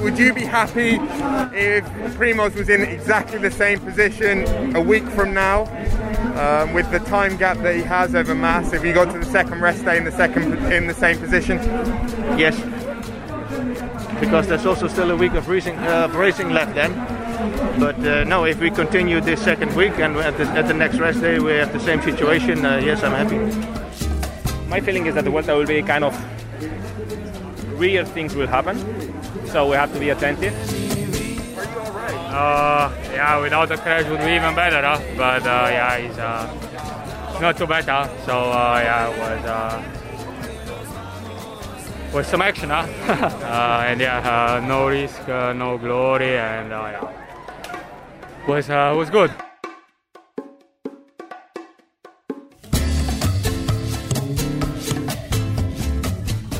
[0.00, 0.94] would you be happy
[1.56, 1.84] if
[2.16, 5.64] Primoz was in exactly the same position a week from now?
[6.30, 9.26] Um, with the time gap that he has over Mas, if he got to the
[9.26, 11.58] second rest day in the second in the same position,
[12.38, 12.56] yes,
[14.20, 16.94] because there's also still a week of racing, uh, racing left then.
[17.78, 20.98] But uh, no, if we continue this second week and at the, at the, next
[20.98, 23.38] rest day we have the same situation, uh, yes, I'm happy.
[24.68, 26.14] My feeling is that the Vuelta will be kind of
[27.78, 28.76] weird things will happen,
[29.50, 30.54] so we have to be attentive.
[32.32, 35.00] Uh, yeah, without the crash would be even better, huh?
[35.16, 37.84] but uh, yeah, it's uh, not too bad.
[37.84, 38.08] Huh?
[38.24, 39.82] So uh, yeah, it was uh,
[42.14, 42.86] was some action, huh?
[43.08, 47.12] uh, and yeah, uh, no risk, uh, no glory, and yeah,
[48.46, 49.32] was was good.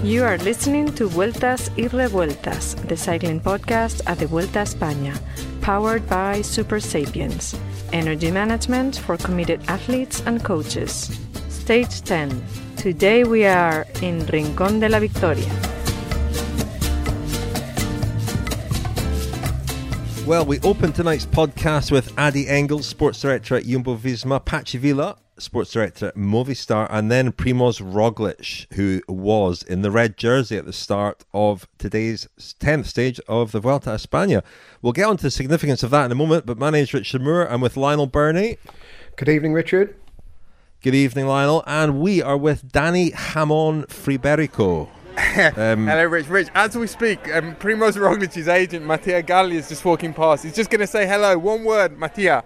[0.02, 5.14] You are listening to Vueltas y Revueltas, the cycling podcast at the Vuelta España,
[5.60, 7.54] powered by Supersapiens,
[7.92, 11.20] energy management for committed athletes and coaches.
[11.50, 12.42] Stage 10.
[12.78, 15.52] Today we are in Rincón de la Victoria.
[20.26, 25.18] Well, we open tonight's podcast with Addy Engels, sports director at Jumbo Visma, Patxi Vila,
[25.40, 30.66] sports director at Movistar, and then Primoz Roglic, who was in the red jersey at
[30.66, 34.42] the start of today's 10th stage of the Vuelta a España.
[34.82, 37.22] We'll get on to the significance of that in a moment, but my name's Richard
[37.22, 37.50] Moore.
[37.50, 38.58] I'm with Lionel Birnie.
[39.16, 39.96] Good evening, Richard.
[40.82, 41.62] Good evening, Lionel.
[41.66, 44.88] And we are with Danny Hamon Friberico.
[45.36, 46.28] Um, Hello, Rich.
[46.28, 50.44] Rich, as we speak, um, Primoz Roglic's agent, Mattia Galli, is just walking past.
[50.44, 51.36] He's just going to say hello.
[51.38, 52.42] One word, Mattia.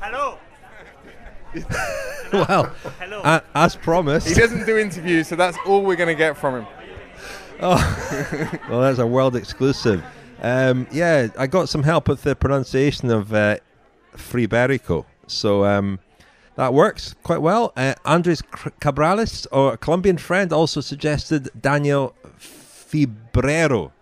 [0.00, 0.38] Hello.
[2.32, 2.64] Well,
[2.98, 3.40] hello.
[3.54, 4.28] as promised.
[4.28, 6.66] He doesn't do interviews, so that's all we're going to get from him.
[7.60, 10.04] Oh, well, that's a world exclusive.
[10.40, 13.56] Um, yeah, I got some help with the pronunciation of uh,
[14.14, 15.04] Friberico.
[15.26, 15.98] So um,
[16.54, 17.72] that works quite well.
[17.76, 23.92] Uh, Andres Cabrales, our Colombian friend, also suggested Daniel Fibrero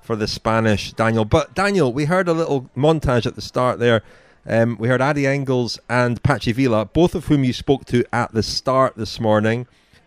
[0.00, 1.24] for the Spanish Daniel.
[1.24, 4.02] But Daniel, we heard a little montage at the start there.
[4.46, 8.32] Um, we heard Addy Engels and Patxi Vila, both of whom you spoke to at
[8.32, 9.66] the start this morning,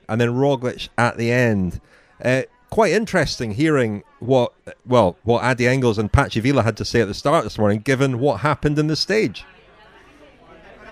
[0.09, 1.79] and then Roglic at the end.
[2.23, 4.51] Uh, quite interesting hearing what
[4.85, 7.79] well what Addy Engels and Patxi Vila had to say at the start this morning,
[7.79, 9.45] given what happened in the stage.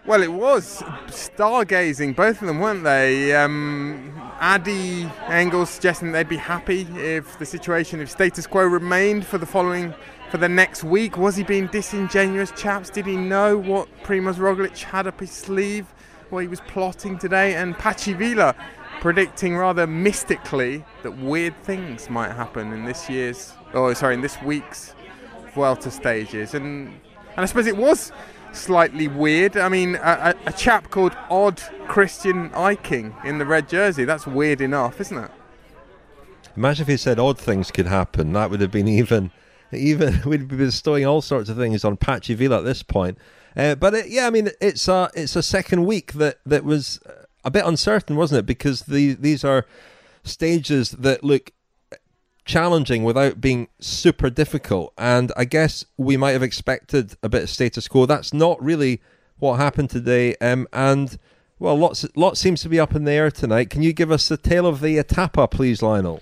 [0.06, 3.34] Well, it was stargazing, both of them, weren't they?
[3.34, 4.12] Um,
[4.42, 9.46] Addy Engels suggesting they'd be happy if the situation, if status quo remained for the
[9.46, 9.94] following,
[10.34, 11.16] for the next week.
[11.16, 12.90] Was he being disingenuous, chaps?
[12.90, 15.86] Did he know what Primoz Roglic had up his sleeve,
[16.32, 17.54] what he was plotting today?
[17.54, 18.56] And Patxi Vila
[19.00, 24.42] predicting rather mystically that weird things might happen in this year's, oh, sorry, in this
[24.42, 24.96] week's
[25.54, 26.56] Vuelta stages.
[26.56, 28.12] And, and I suppose it was
[28.54, 29.56] slightly weird.
[29.56, 34.04] I mean, a, a, chap called Odd Christian Eiking in the red jersey.
[34.04, 35.32] That's weird enough, isn't it?
[36.58, 38.34] Imagine if he said odd things could happen.
[38.34, 39.30] That would have been even,
[39.76, 43.18] even we'd be bestowing all sorts of things on Patxi Vila at this point.
[43.56, 47.00] Uh, but it, yeah, I mean, it's a it's a second week that that was
[47.44, 48.46] a bit uncertain, wasn't it?
[48.46, 49.66] Because the these are
[50.24, 51.52] stages that look
[52.46, 54.94] challenging without being super difficult.
[54.98, 58.06] And I guess we might have expected a bit of status quo.
[58.06, 59.02] That's not really
[59.40, 60.36] what happened today.
[60.38, 61.18] Um, and
[61.60, 63.70] well, lots lots seems to be up in the air tonight.
[63.70, 66.22] Can you give us the tale of the etapa, please, Lionel?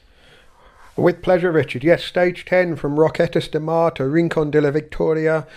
[0.97, 1.85] With pleasure, Richard.
[1.85, 5.47] Yes, stage 10 from Roquetas de Mar to Rincon de la Victoria.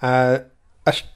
[0.00, 0.38] Uh,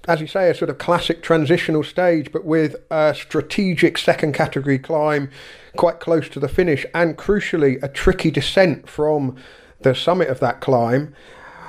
[0.06, 4.78] as you say, a sort of classic transitional stage, but with a strategic second category
[4.78, 5.30] climb
[5.76, 9.36] quite close to the finish, and crucially, a tricky descent from
[9.80, 11.14] the summit of that climb.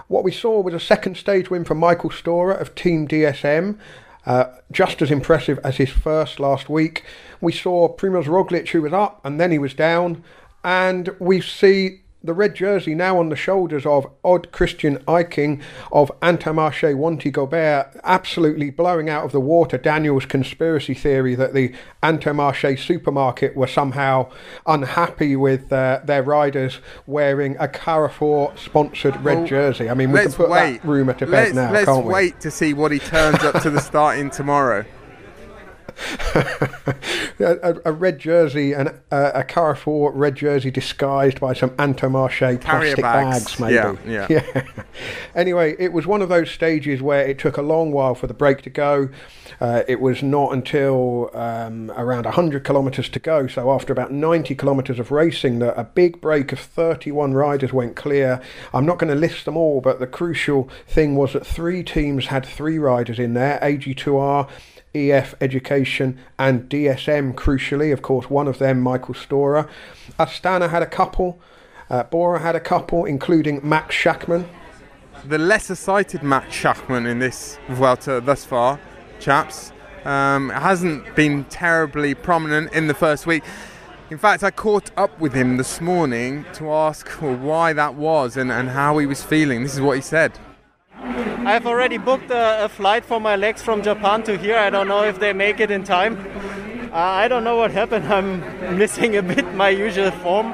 [0.09, 3.77] What we saw was a second stage win for Michael Storer of Team DSM,
[4.25, 7.05] uh, just as impressive as his first last week.
[7.39, 10.23] We saw Primoz Roglic, who was up and then he was down,
[10.63, 15.61] and we see the red jersey now on the shoulders of Odd Christian Eiking
[15.91, 21.73] of Intermarché Wanty Gobert, absolutely blowing out of the water Daniel's conspiracy theory that the
[22.01, 24.31] Intermarché supermarket were somehow
[24.65, 29.89] unhappy with uh, their riders wearing a Carrefour sponsored red well, jersey.
[29.89, 30.81] I mean, we can put wait.
[30.81, 32.13] that rumour to bed let's, now, let's can't we?
[32.13, 34.85] wait to see what he turns up to the starting tomorrow.
[37.39, 43.01] a, a, red jersey and uh, a Carrefour red jersey disguised by some Intermarché plastic
[43.01, 43.55] bags.
[43.55, 43.59] bags.
[43.59, 43.73] maybe.
[43.73, 44.27] Yeah, yeah.
[44.29, 44.83] yeah.
[45.35, 48.33] anyway, it was one of those stages where it took a long while for the
[48.33, 49.09] break to go.
[49.59, 54.55] Uh, it was not until um, around 100 kilometres to go, so after about 90
[54.55, 58.41] kilometres of racing, that a big break of 31 riders went clear.
[58.73, 62.27] I'm not going to list them all, but the crucial thing was that three teams
[62.27, 64.49] had three riders in there AG2R.
[64.95, 69.67] EF Education and DSM, crucially, of course, one of them, Michael Storer.
[70.19, 71.39] Astana had a couple,
[71.89, 74.47] uh, Bora had a couple, including Max Schachmann.
[75.25, 78.79] The lesser cited Max Schachmann in this Vuelta thus far,
[79.19, 79.71] chaps,
[80.05, 83.43] um, hasn't been terribly prominent in the first week.
[84.09, 88.37] In fact, I caught up with him this morning to ask well, why that was
[88.37, 89.63] and, and how he was feeling.
[89.63, 90.37] This is what he said.
[91.03, 94.57] I've already booked a, a, flight for my legs from Japan to here.
[94.57, 96.17] I don't know if they make it in time.
[96.91, 98.05] Uh, I don't know what happened.
[98.05, 100.53] I'm missing a bit my usual form.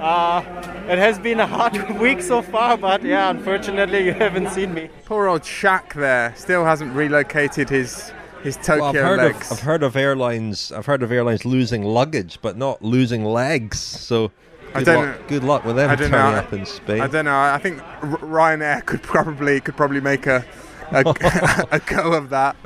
[0.00, 0.40] Uh,
[0.88, 4.90] it has been a hard week so far, but yeah, unfortunately, you haven't seen me.
[5.04, 8.12] Poor old Shaq there still hasn't relocated his
[8.42, 9.50] his Tokyo well, I've heard legs.
[9.50, 10.72] Of, I've heard of airlines.
[10.72, 13.78] I've heard of airlines losing luggage, but not losing legs.
[13.80, 14.32] So
[14.74, 15.26] Good I don't luck, know.
[15.28, 16.38] Good luck with them I don't turning know.
[16.38, 17.00] up in Spain.
[17.00, 17.38] I don't know.
[17.38, 20.44] I think Ryanair could probably could probably make a
[20.90, 22.56] a, a go of that.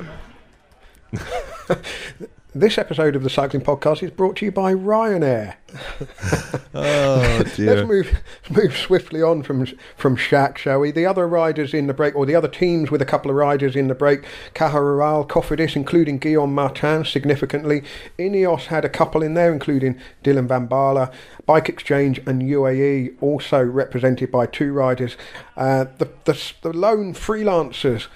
[2.55, 5.53] This episode of the Cycling Podcast is brought to you by Ryanair.
[6.73, 7.75] oh dear.
[7.75, 10.89] Let's move move swiftly on from from Shaq, shall we?
[10.89, 13.75] The other riders in the break, or the other teams with a couple of riders
[13.75, 14.25] in the break,
[14.55, 17.83] Caja Rural, Cofidis, including Guillaume Martin, significantly.
[18.17, 21.13] Ineos had a couple in there, including Dylan Van Baarle,
[21.45, 25.17] Bike Exchange and UAE, also represented by two riders.
[25.55, 28.07] Uh, the, the the lone freelancers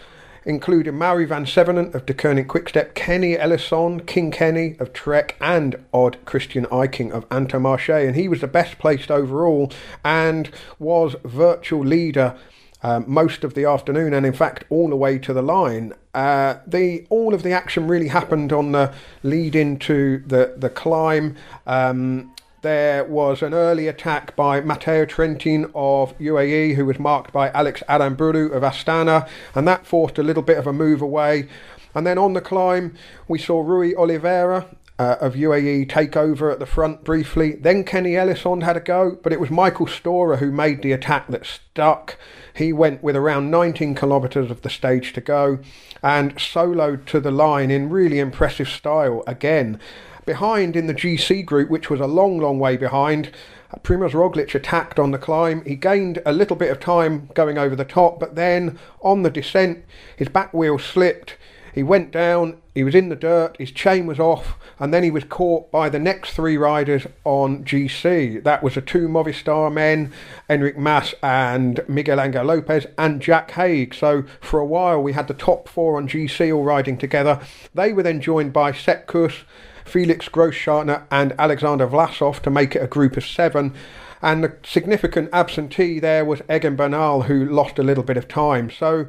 [0.45, 6.66] including Mauri Vansevenant of Deceuninck Quickstep, Kenny Elissonde, King Kenny of Trek, and Odd Christian
[6.66, 8.07] Eiking of Intermarché.
[8.07, 9.72] And he was the best placed overall
[10.04, 10.50] and
[10.80, 12.36] was virtual leader
[12.84, 15.94] um, most of the afternoon and in fact all the way to the line.
[16.13, 18.94] Uh, the all of the action really happened on the
[19.24, 21.36] lead into the the climb.
[21.66, 22.32] Um,
[22.63, 27.83] there was an early attack by Matteo Trentin of UAE, who was marked by Alex
[27.89, 31.48] Aramburu of Astana, and that forced a little bit of a move away.
[31.94, 32.95] And then on the climb,
[33.27, 34.65] we saw Rui Oliveira
[34.98, 37.54] uh, of UAE take over at the front briefly.
[37.54, 41.27] Then Kenny Elissonde had a go, but it was Michael Storer who made the attack
[41.27, 42.18] that stuck.
[42.56, 45.59] He went with around 19 kilometres of the stage to go
[46.01, 49.80] and soloed to the line in really impressive style again.
[50.25, 53.31] Behind in the GC group, which was a long, long way behind,
[53.72, 55.64] uh, Primoz Roglic attacked on the climb.
[55.66, 59.30] He gained a little bit of time going over the top, but then on the
[59.30, 59.84] descent,
[60.16, 61.36] his back wheel slipped.
[61.74, 65.10] He went down, he was in the dirt, his chain was off, and then he
[65.10, 68.44] was caught by the next three riders on GC.
[68.44, 70.14] That was the two Movistar men,
[70.48, 73.96] Enric Mas and Miguel Angel Lopez, and Jack Haig.
[73.96, 77.42] So for a while, we had the top four on GC all riding together.
[77.74, 79.44] They were then joined by Sepp Kuss
[79.85, 83.74] Felix Grossschartner and Alexander Vlasov to make it a group of seven.
[84.21, 88.71] And the significant absentee there was Egan Bernal, who lost a little bit of time.
[88.71, 89.07] So,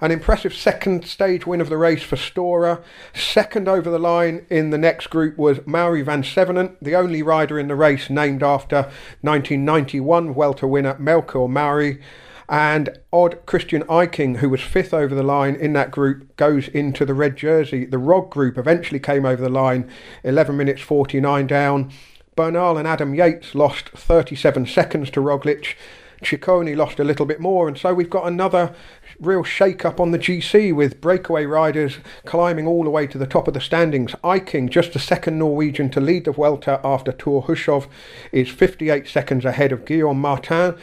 [0.00, 2.82] an impressive second stage win of the race for Storer.
[3.14, 7.68] Second over the line in the next group was Mauri Vansevenant, the only rider in
[7.68, 8.90] the race named after
[9.22, 12.00] 1991 Vuelta winner Melchior Mauri.
[12.48, 17.04] And odd Christian Eiking, who was fifth over the line in that group, goes into
[17.04, 17.84] the red jersey.
[17.84, 19.90] The ROG group eventually came over the line
[20.22, 21.90] 11 minutes 49 down.
[22.36, 25.74] Bernal and Adam Yates lost 37 seconds to Roglic.
[26.22, 28.74] Ciccone lost a little bit more, and so we've got another
[29.20, 33.26] real shake up on the GC with breakaway riders climbing all the way to the
[33.26, 34.12] top of the standings.
[34.24, 37.88] Eiking, just the second Norwegian to lead the Vuelta after Thor Hushovd,
[38.32, 40.76] is 58 seconds ahead of Guillaume Martin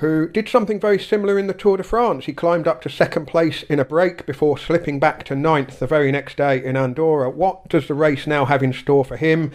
[0.00, 2.24] who did something very similar in the Tour de France.
[2.24, 5.86] He climbed up to second place in a break before slipping back to ninth the
[5.86, 7.28] very next day in Andorra.
[7.28, 9.52] What does the race now have in store for him?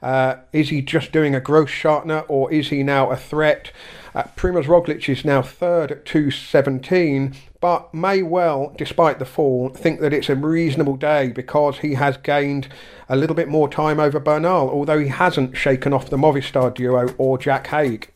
[0.00, 3.72] Uh, is he just doing a gross Grossschartner or is he now a threat?
[4.14, 10.00] Uh, Primoz Roglic is now third at 217, but may well, despite the fall, think
[10.00, 12.68] that it's a reasonable day because he has gained
[13.08, 17.12] a little bit more time over Bernal, although he hasn't shaken off the Movistar duo
[17.18, 18.12] or Jack Haig.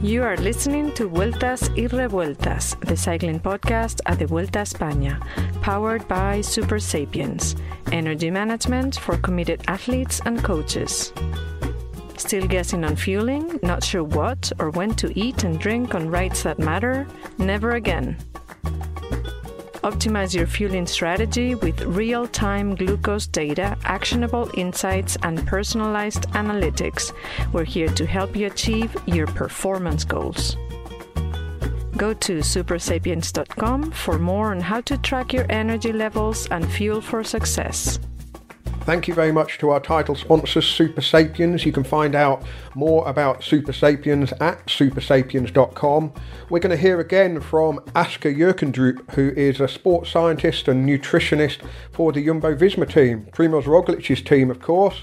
[0.00, 5.18] You are listening to Vueltas y Revueltas, the cycling podcast at the Vuelta España,
[5.60, 11.12] powered by Supersapiens, energy management for committed athletes and coaches.
[12.16, 16.44] Still guessing on fueling, not sure what or when to eat and drink on rides
[16.44, 17.04] that matter?
[17.38, 18.18] Never again.
[19.82, 27.12] Optimize your fueling strategy with real time glucose data, actionable insights, and personalized analytics.
[27.52, 30.56] We're here to help you achieve your performance goals.
[31.96, 37.24] Go to supersapiens.com for more on how to track your energy levels and fuel for
[37.24, 37.98] success.
[38.88, 41.66] Thank you very much to our title sponsors, Supersapiens.
[41.66, 42.42] You can find out
[42.74, 46.12] more about Supersapiens at supersapiens.com.
[46.48, 51.58] We're going to hear again from Asker Jeukendrup, who is a sports scientist and nutritionist
[51.92, 55.02] for the Jumbo Visma team, Primoz Roglic's team, of course.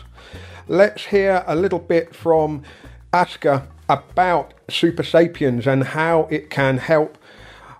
[0.68, 2.64] Let's hear a little bit from
[3.14, 7.20] Asker about Supersapiens and how it can help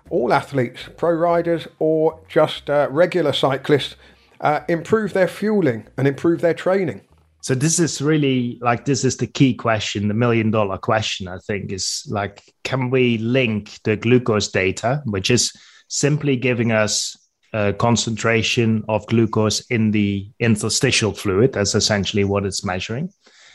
[0.08, 3.96] all athletes, pro riders, or just uh, regular cyclists
[4.40, 7.00] uh, improve their fueling and improve their training?
[7.42, 11.28] So this is really like this is the key question, the million dollar question.
[11.28, 15.52] I think is like, can we link the glucose data, which is
[15.88, 17.16] simply giving us
[17.52, 21.52] a concentration of glucose in the interstitial fluid?
[21.52, 23.10] That's essentially what it's measuring.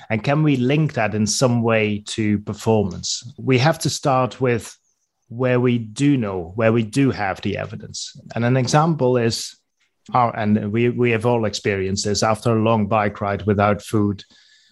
[0.10, 3.24] And can we link that in some way to performance?
[3.38, 4.78] We have to start with
[5.28, 8.14] where we do know, where we do have the evidence.
[8.36, 9.56] And an example is
[10.14, 14.24] our, and we, we have all experienced this after a long bike ride without food,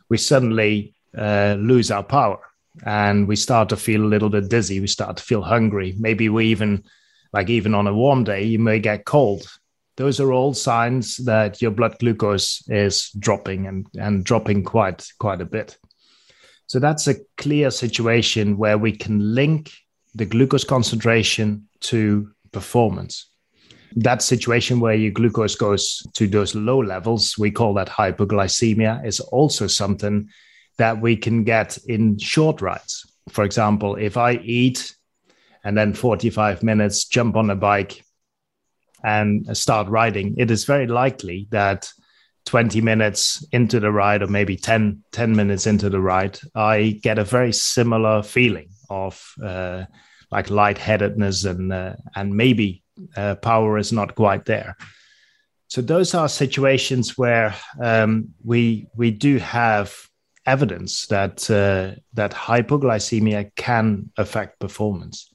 [0.09, 2.39] we suddenly uh, lose our power
[2.85, 4.79] and we start to feel a little bit dizzy.
[4.79, 5.95] We start to feel hungry.
[5.97, 6.83] Maybe we even,
[7.33, 9.49] like even on a warm day, you may get cold.
[9.97, 15.41] Those are all signs that your blood glucose is dropping and, and dropping quite quite
[15.41, 15.77] a bit.
[16.67, 19.71] So that's a clear situation where we can link
[20.15, 23.29] the glucose concentration to performance
[23.95, 29.19] that situation where your glucose goes to those low levels, we call that hypoglycemia, is
[29.19, 30.29] also something
[30.77, 33.05] that we can get in short rides.
[33.29, 34.95] For example, if I eat
[35.63, 38.03] and then 45 minutes jump on a bike
[39.03, 41.91] and start riding, it is very likely that
[42.45, 47.19] 20 minutes into the ride or maybe 10, 10 minutes into the ride, I get
[47.19, 49.85] a very similar feeling of uh,
[50.31, 52.83] like lightheadedness and uh, and maybe
[53.15, 54.75] uh, power is not quite there.
[55.67, 59.95] So those are situations where um, we we do have
[60.45, 65.31] evidence that uh, that hypoglycemia can affect performance.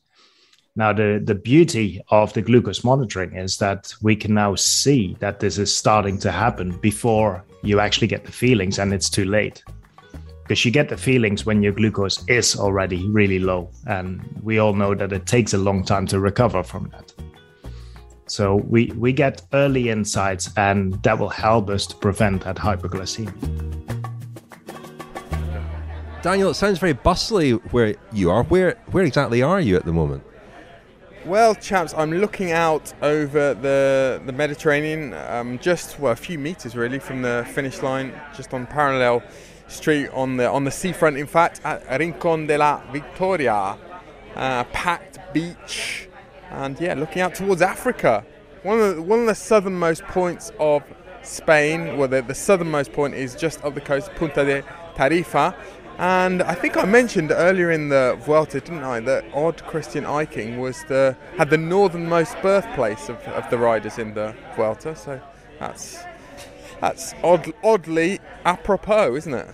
[0.74, 5.38] Now the the beauty of the glucose monitoring is that we can now see that
[5.38, 9.62] this is starting to happen before you actually get the feelings and it's too late
[10.42, 14.74] because you get the feelings when your glucose is already really low and we all
[14.74, 17.14] know that it takes a long time to recover from that
[18.26, 23.32] so we, we get early insights, and that will help us to prevent that hypoglycemia.
[26.22, 28.44] Daniel, it sounds very bustly where you are.
[28.44, 30.22] Where where exactly are you at the moment?
[31.26, 36.76] Well, chaps, I'm looking out over the the Mediterranean, um, just well a few meters
[36.76, 39.22] really from the finish line, just on parallel
[39.68, 41.18] street on the on the seafront.
[41.18, 43.76] In fact, at Rincon de la Victoria,
[44.34, 46.08] uh, packed beach,
[46.54, 48.24] and yeah, looking out towards Africa.
[48.62, 50.82] One of the, one of the southernmost points of
[51.22, 54.62] Spain, well, the, the southernmost point is just up the coast, Punta de
[54.94, 55.54] Tarifa.
[55.98, 60.58] And I think I mentioned earlier in the Vuelta, didn't I, that Odd Christian Eiking
[60.58, 64.96] was the had the northernmost birthplace of, of the riders in the Vuelta.
[64.96, 65.20] So
[65.60, 65.98] that's
[66.80, 69.48] that's odd, oddly apropos, isn't it?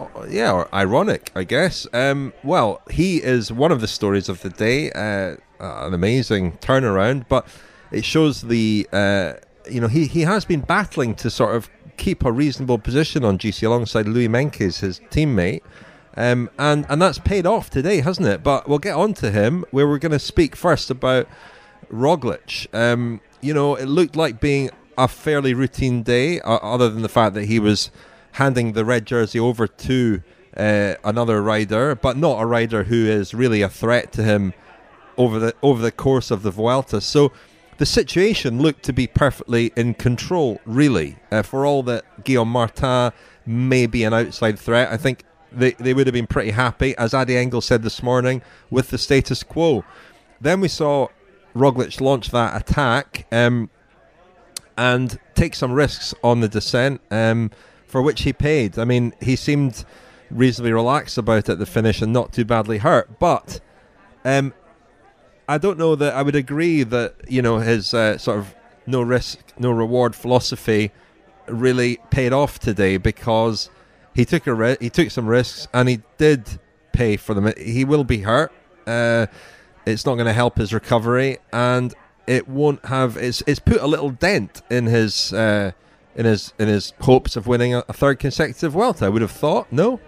[0.00, 1.86] Uh, yeah, or ironic, I guess.
[1.92, 4.90] Um, well, he is one of the stories of the day.
[4.92, 7.46] Uh, an amazing turnaround, but
[7.90, 9.34] it shows the uh,
[9.68, 13.38] you know he he has been battling to sort of keep a reasonable position on
[13.38, 15.62] GC alongside Louis Meintjes, his teammate.
[16.16, 18.42] Um, and and that's paid off today, hasn't it?
[18.42, 19.64] But we'll get on to him.
[19.70, 21.28] Where we're going to speak first about
[21.92, 22.72] Roglic.
[22.74, 27.08] Um, you know, it looked like being a fairly routine day, uh, other than the
[27.08, 27.90] fact that he was
[28.32, 30.22] handing the red jersey over to
[30.56, 34.52] uh, another rider, but not a rider who is really a threat to him
[35.18, 37.00] over the over the course of the Vuelta.
[37.00, 37.32] So
[37.76, 41.16] the situation looked to be perfectly in control, really.
[41.30, 43.12] Uh, for all that Guillaume Martin
[43.46, 47.14] may be an outside threat, I think they, they would have been pretty happy, as
[47.14, 49.84] Addy Engel said this morning, with the status quo.
[50.40, 51.08] Then we saw
[51.54, 53.70] Roglic launch that attack um,
[54.76, 57.50] and take some risks on the descent, um,
[57.86, 58.78] for which he paid.
[58.78, 59.84] I mean, he seemed
[60.30, 63.60] reasonably relaxed about it at the finish and not too badly hurt, but
[64.24, 64.52] um,
[65.48, 68.54] I don't know that I would agree that you know his uh, sort of
[68.86, 70.92] no risk, no reward philosophy
[71.46, 73.70] really paid off today because
[74.14, 76.60] he took a ri- he took some risks and he did
[76.92, 77.52] pay for them.
[77.56, 78.52] He will be hurt.
[78.86, 79.26] Uh,
[79.86, 81.94] it's not going to help his recovery, and
[82.26, 85.72] it won't have it's it's put a little dent in his uh,
[86.14, 89.06] in his in his hopes of winning a, a third consecutive Vuelta.
[89.06, 89.72] I would have thought.
[89.72, 89.98] No.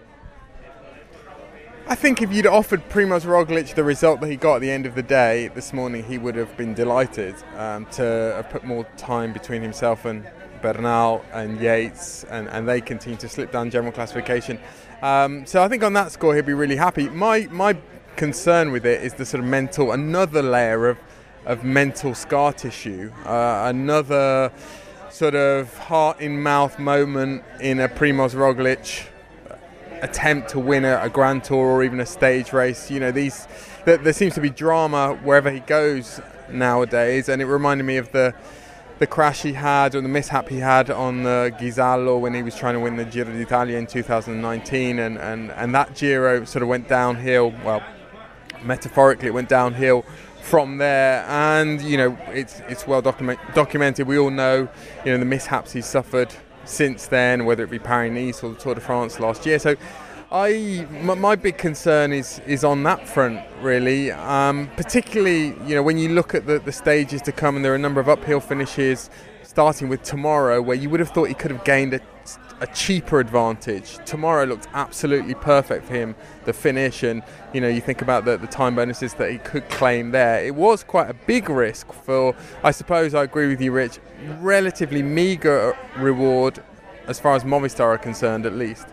[1.90, 4.86] I think if you'd offered Primoz Roglic the result that he got at the end
[4.86, 8.04] of the day this morning, he would have been delighted um, to
[8.36, 10.24] have put more time between himself and
[10.62, 14.60] Bernal and Yates, and, and they continue to slip down general classification.
[15.02, 17.08] Um, so I think on that score he'd be really happy.
[17.08, 17.76] My my
[18.14, 20.98] concern with it is the sort of mental, another layer of
[21.44, 24.52] of mental scar tissue, uh, another
[25.10, 29.09] sort of heart in mouth moment in a Primoz Roglic
[30.02, 32.90] attempt to win a, a, Grand Tour or even a stage race.
[32.90, 33.46] You know, these
[33.84, 38.12] there, there, seems to be drama wherever he goes nowadays, and it reminded me of
[38.12, 38.34] the
[38.98, 42.42] the crash he had or the mishap he had on uh, the Ghisallo when he
[42.42, 46.62] was trying to win the Giro d'Italia in 2019, and, and, and that Giro sort
[46.62, 47.54] of went downhill.
[47.64, 47.82] Well,
[48.62, 50.04] metaphorically, it went downhill
[50.42, 54.06] from there, and you know it's it's well document, documented.
[54.06, 54.68] We all know
[55.04, 58.56] you know the mishaps he's suffered since then, whether it be Paris Nice or the
[58.58, 59.58] Tour de France last year.
[59.58, 59.76] So.
[60.32, 65.98] I my big concern is is on that front really, um, particularly you know when
[65.98, 68.38] you look at the, the stages to come and there are a number of uphill
[68.38, 69.10] finishes,
[69.42, 72.00] starting with tomorrow where you would have thought he could have gained a,
[72.60, 73.98] a cheaper advantage.
[74.04, 76.14] Tomorrow looked absolutely perfect for him,
[76.44, 79.68] the finish, and you know you think about the, the time bonuses that he could
[79.70, 80.44] claim there.
[80.44, 83.98] It was quite a big risk for, I suppose I agree with you, Rich,
[84.40, 86.62] relatively meagre reward
[87.06, 88.86] as far as Movistar are concerned at least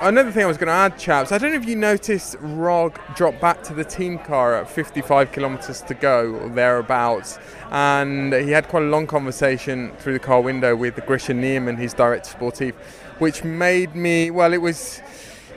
[0.00, 2.98] another thing I was going to add, chaps, I don't know if you noticed Rog
[3.16, 7.38] drop back to the team car at 55 kilometres to go or thereabouts,
[7.70, 11.94] and he had quite a long conversation through the car window with Grischa Niermann, his
[11.94, 12.74] director sportif,
[13.22, 15.00] which made me well, it was.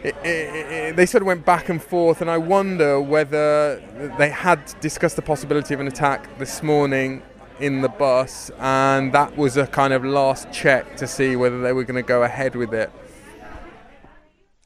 [0.04, 3.82] It, it, it, they sort of went back and forth, and I wonder whether
[4.20, 7.24] they had discussed the possibility of an attack this morning
[7.60, 11.74] in the bus, and that was a kind of last check to see whether they
[11.74, 12.92] were going to go ahead with it.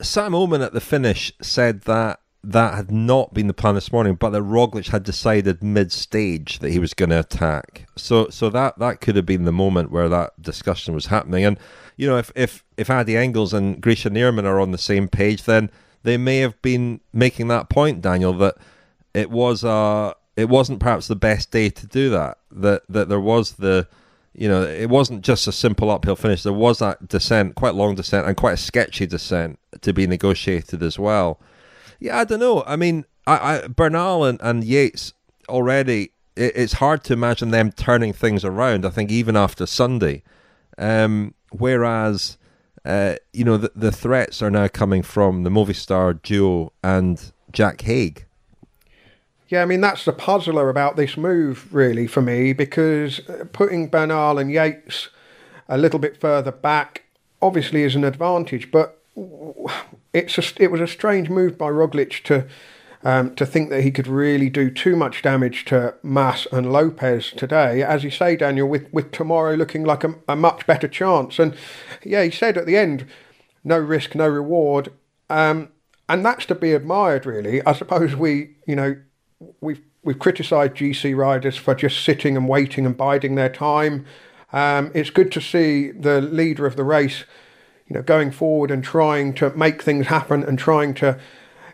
[0.02, 4.16] Sam Oomen at the finish said that that had not been the plan this morning,
[4.16, 7.88] but that Roglic had decided mid-stage that he was going to attack.
[7.98, 11.44] So, so that that could have been the moment where that discussion was happening.
[11.44, 11.60] And
[11.98, 15.44] you know, if if if Addy Engels and Grischa Niermann are on the same page,
[15.44, 15.70] then
[16.04, 18.56] they may have been making that point, Daniel, that
[19.14, 22.38] it was uh it wasn't perhaps the best day to do that.
[22.52, 23.88] That that there was the
[24.34, 26.44] you know, it wasn't just a simple uphill finish.
[26.44, 30.82] There was that descent, quite long descent, and quite a sketchy descent to be negotiated
[30.82, 31.42] as well.
[32.00, 32.64] Yeah, I don't know.
[32.66, 35.14] I mean, I, I Bernal and, and Yates
[35.48, 36.12] already.
[36.36, 38.86] It, it's hard to imagine them turning things around.
[38.86, 40.24] I think even after Sunday,
[40.78, 42.38] um, whereas
[42.86, 47.82] uh, you know the, the threats are now coming from the Movistar duo and Jack
[47.82, 48.26] Haig.
[49.50, 53.88] Yeah, I mean, that's the puzzler about this move, really, for me, because uh, putting
[53.88, 55.10] Bernal and Yates
[55.68, 57.06] a little bit further back
[57.42, 59.02] obviously is an advantage, but
[60.14, 62.48] it's a, it was a strange move by Roglic to
[63.04, 67.32] um, to think that he could really do too much damage to Mas and Lopez
[67.32, 67.82] today.
[67.82, 71.40] As you say, Daniel, with, with tomorrow looking like a, a much better chance.
[71.40, 71.56] And
[72.04, 73.06] yeah, he said at the end,
[73.64, 74.92] no risk, no reward.
[75.30, 75.70] Um,
[76.10, 77.64] and that's to be admired, really.
[77.66, 78.98] I suppose we, you know,
[79.62, 84.06] we've we've criticised GC riders for just sitting and waiting and biding their time.
[84.52, 87.26] Um, it's good to see the leader of the race,
[87.90, 91.20] you know, going forward and trying to make things happen and trying to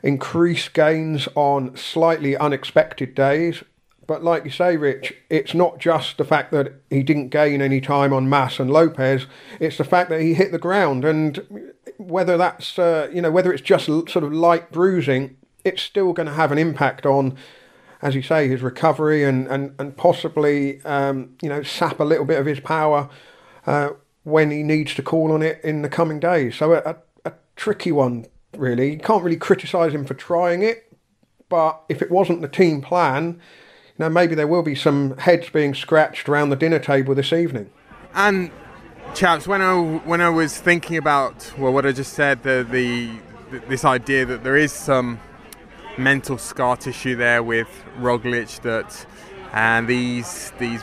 [0.01, 3.63] increase gains on slightly unexpected days.
[4.07, 7.81] But like you say, Rich, it's not just the fact that he didn't gain any
[7.81, 9.25] time on Mas and Lopez.
[9.59, 13.51] It's the fact that he hit the ground, and whether that's uh, you know whether
[13.51, 17.35] it's just sort of light bruising, it's still going to have an impact on,
[18.03, 22.25] as you say, his recovery and and and possibly um, you know sap a little
[22.25, 23.09] bit of his power
[23.65, 23.89] uh,
[24.25, 26.55] when he needs to call on it in the coming days.
[26.57, 28.25] So a, a, a tricky one,
[28.57, 28.93] really.
[28.93, 30.91] You can't really criticise him for trying it,
[31.47, 33.39] but if it wasn't the team plan,
[33.97, 37.31] you know maybe there will be some heads being scratched around the dinner table this
[37.31, 37.69] evening.
[38.13, 38.51] And
[39.13, 43.11] chaps, when I when I was thinking about well, what I just said, the the
[43.67, 45.19] this idea that there is some
[45.97, 49.05] mental scar tissue there with Roglic that
[49.53, 50.81] and these these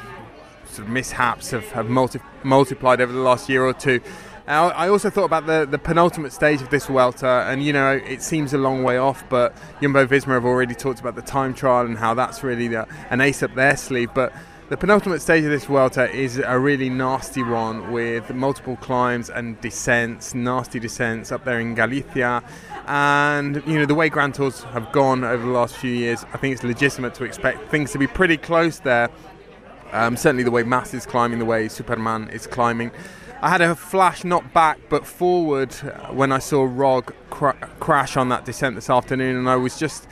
[0.72, 4.00] sort of mishaps have, have multi- multiplied over the last year or two.
[4.46, 8.22] I also thought about the, the penultimate stage of this Vuelta, and you know it
[8.22, 11.87] seems a long way off, but Jumbo Visma have already talked about the time trial
[11.87, 14.11] and how that's really the, an ace up their sleeve.
[14.14, 14.32] But
[14.68, 19.61] the penultimate stage of this Vuelta is a really nasty one with multiple climbs and
[19.61, 22.42] descents, nasty descents up there in Galicia.
[22.87, 26.38] And you know the way Grand Tours have gone over the last few years, I
[26.38, 29.08] think it's legitimate to expect things to be pretty close there.
[29.92, 32.90] Um, certainly, the way Mas is climbing, the way Superman is climbing.
[33.42, 38.16] I had a flash not back but forward uh, when I saw Rog cra- crash
[38.16, 40.07] on that descent this afternoon, and I was just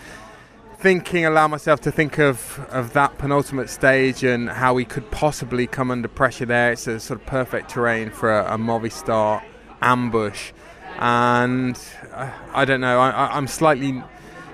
[0.81, 5.67] thinking, allow myself to think of, of that penultimate stage and how he could possibly
[5.67, 6.73] come under pressure there.
[6.73, 9.43] It's a sort of perfect terrain for a, a Movistar
[9.81, 10.53] ambush,
[10.99, 11.79] and
[12.13, 12.99] uh, I don't know.
[12.99, 14.03] I, I'm slightly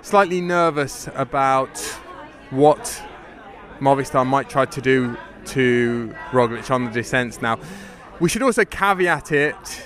[0.03, 1.79] slightly nervous about
[2.51, 3.03] what
[3.81, 7.59] Movistar might try to do to Roglic on the descents now.
[8.19, 9.85] We should also caveat it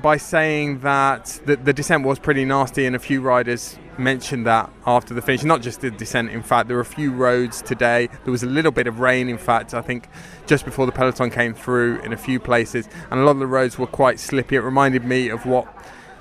[0.00, 4.70] by saying that the, the, descent was pretty nasty, and a few riders mentioned that
[4.86, 5.42] after the finish.
[5.42, 8.08] Not just the descent, in fact, there were a few roads today.
[8.24, 10.08] There was a little bit of rain, in fact, I think
[10.46, 13.46] just before the peloton came through in a few places, and a lot of the
[13.46, 14.56] roads were quite slippy.
[14.56, 15.66] It reminded me of what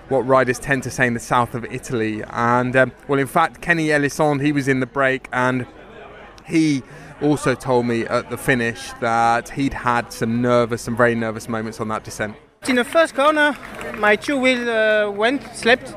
[0.09, 2.23] what riders tend to say in the south of Italy.
[2.29, 5.67] And um, well, in fact, Kenny Elissonde, he was in the break, and
[6.47, 6.83] he
[7.21, 11.79] also told me at the finish that he'd had some nervous, some very nervous moments
[11.79, 12.35] on that descent.
[12.67, 13.55] In the first corner,
[13.97, 15.95] my two wheel uh, went, slipped,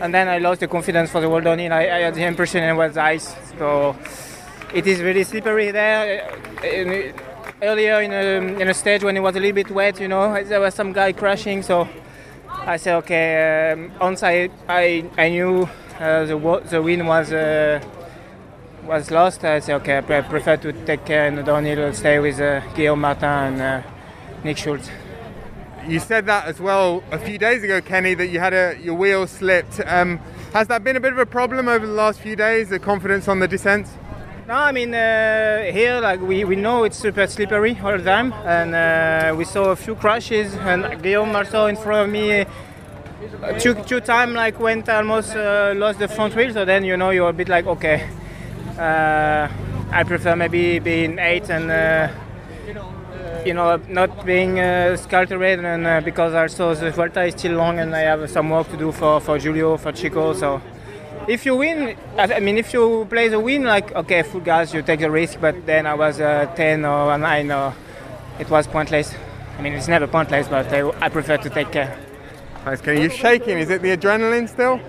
[0.00, 1.72] and then I lost the confidence for the wall downhill.
[1.72, 3.96] I, I had the impression it was ice, so
[4.74, 6.28] it is really slippery there.
[6.64, 7.14] In,
[7.62, 10.42] earlier in a, in a stage when it was a little bit wet, you know,
[10.42, 11.88] there was some guy crashing, so
[12.50, 17.80] I said, okay, um, once I, I, I knew uh, the, the wind was uh,
[18.84, 22.60] was lost, I said, okay, I prefer to take care the downhill, stay with uh,
[22.74, 23.82] Guillaume Martin and uh,
[24.44, 24.90] Nick Schultz.
[25.86, 28.94] You said that as well a few days ago, Kenny, that you had a, your
[28.94, 29.80] wheel slipped.
[29.86, 30.18] Um,
[30.52, 33.26] has that been a bit of a problem over the last few days, the confidence
[33.28, 33.90] on the descents?
[34.46, 38.32] No, I mean uh, here, like we, we know it's super slippery all the time,
[38.44, 43.58] and uh, we saw a few crashes, and Guillaume Martin in front of me uh,
[43.58, 46.52] two two time like went almost uh, lost the front wheel.
[46.52, 48.08] So then you know you're a bit like okay,
[48.78, 52.08] I prefer maybe being eight and uh,
[53.44, 57.78] you know not being uh, sculpted and uh, because also the Vuelta is still long
[57.78, 60.62] and I have some work to do for, for Julio for Chico so
[61.28, 64.82] if you win I mean if you play the win like okay full gas you
[64.82, 67.74] take the risk but then I was uh, 10 or 9 or
[68.38, 69.14] it was pointless
[69.58, 71.96] I mean it's never pointless but I, I prefer to take care
[72.64, 74.80] Thanks Kenny, you're shaking is it the adrenaline still?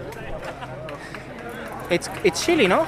[1.89, 2.87] It's it's chilly, no?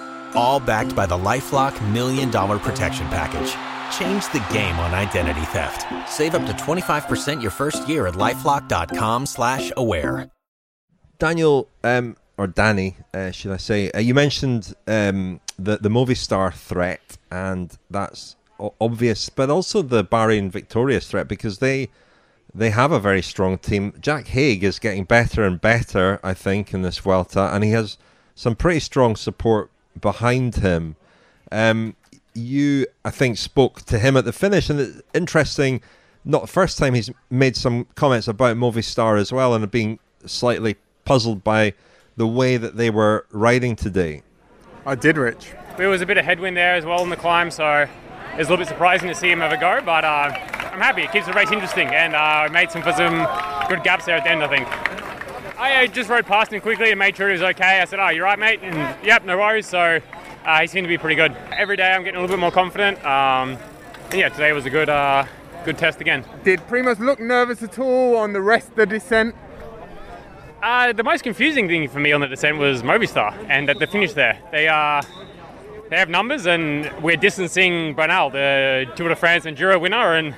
[0.35, 3.51] All backed by the LifeLock Million Dollar Protection Package.
[3.97, 5.85] Change the game on identity theft.
[6.09, 10.29] Save up to 25% your first year at LifeLock.com slash aware.
[11.19, 16.51] Daniel, um, or Danny, uh, should I say, uh, you mentioned um, the, the Movistar
[16.51, 18.35] threat, and that's
[18.79, 21.89] obvious, but also the Bahrain Victorious threat, because they
[22.53, 23.93] they have a very strong team.
[24.01, 27.97] Jack Haig is getting better and better, I think, in this Vuelta, and he has
[28.35, 29.69] some pretty strong support
[30.01, 30.95] behind him.
[31.51, 31.95] Um,
[32.33, 35.81] you, I think, spoke to him at the finish, and it's interesting.
[36.23, 40.75] Not the first time he's made some comments about Movistar as well, and being slightly
[41.03, 41.73] puzzled by
[42.17, 44.21] the way that they were riding today.
[44.85, 45.53] I did, Rich.
[45.77, 47.87] There was a bit of headwind there as well in the climb, so
[48.33, 50.31] it's a little bit surprising to see him have a go, but uh,
[50.71, 51.03] I'm happy.
[51.03, 53.27] It keeps the race interesting, and I uh, made some for some
[53.67, 55.00] good gaps there at the end, I think.
[55.61, 57.81] I just rode past him quickly and made sure he was okay.
[57.81, 59.67] I said, "Oh, you're right, mate?" And yep, no worries.
[59.67, 59.99] So
[60.43, 61.35] uh, he seemed to be pretty good.
[61.51, 62.97] Every day I'm getting a little bit more confident.
[63.05, 63.59] Um,
[64.09, 65.25] and yeah, today was a good, uh,
[65.63, 66.25] good test again.
[66.43, 69.35] Did Primoz look nervous at all on the rest of the descent?
[70.63, 73.85] Uh, the most confusing thing for me on the descent was Movistar and at the
[73.85, 74.39] finish there.
[74.51, 75.03] They uh,
[75.91, 80.35] they have numbers and we're distancing Bernal, the Tour de France and Giro winner, and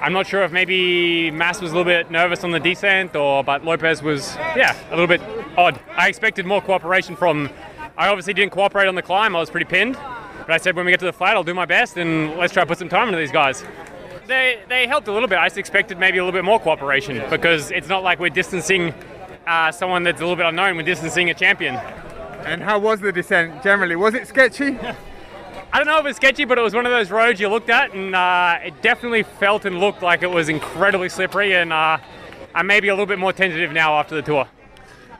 [0.00, 3.42] I'm not sure if maybe Mas was a little bit nervous on the descent or
[3.42, 5.20] but Lopez was yeah, a little bit
[5.56, 5.80] odd.
[5.96, 7.48] I expected more cooperation from
[7.96, 9.94] I obviously didn't cooperate on the climb, I was pretty pinned.
[9.94, 12.52] But I said when we get to the flat I'll do my best and let's
[12.52, 13.64] try to put some time into these guys.
[14.26, 15.38] They they helped a little bit.
[15.38, 18.92] I expected maybe a little bit more cooperation because it's not like we're distancing
[19.46, 20.76] uh, someone that's a little bit unknown.
[20.76, 21.76] We're distancing a champion.
[22.44, 23.96] And how was the descent generally?
[23.96, 24.78] Was it sketchy?
[25.72, 27.48] I don't know if it was sketchy, but it was one of those roads you
[27.48, 31.54] looked at, and uh, it definitely felt and looked like it was incredibly slippery.
[31.54, 31.98] And uh,
[32.54, 34.48] I'm maybe a little bit more tentative now after the tour.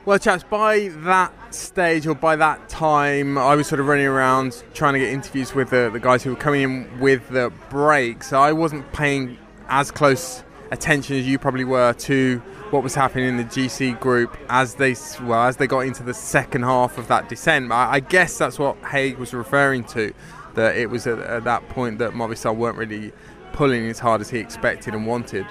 [0.05, 4.63] Well, chaps, by that stage or by that time, I was sort of running around
[4.73, 8.23] trying to get interviews with the, the guys who were coming in with the break,
[8.23, 13.27] so I wasn't paying as close attention as you probably were to what was happening
[13.27, 17.07] in the GC group as they well as they got into the second half of
[17.07, 17.71] that descent.
[17.71, 20.13] I, I guess that's what Haig was referring to.
[20.57, 23.13] That it was at, at that point that Movistar weren't really
[23.53, 25.45] pulling as hard as he expected and wanted.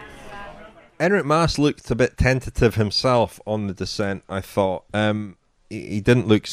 [1.01, 4.23] Enric Mas looked a bit tentative himself on the descent.
[4.29, 5.37] I thought um,
[5.69, 6.49] he, he, didn't look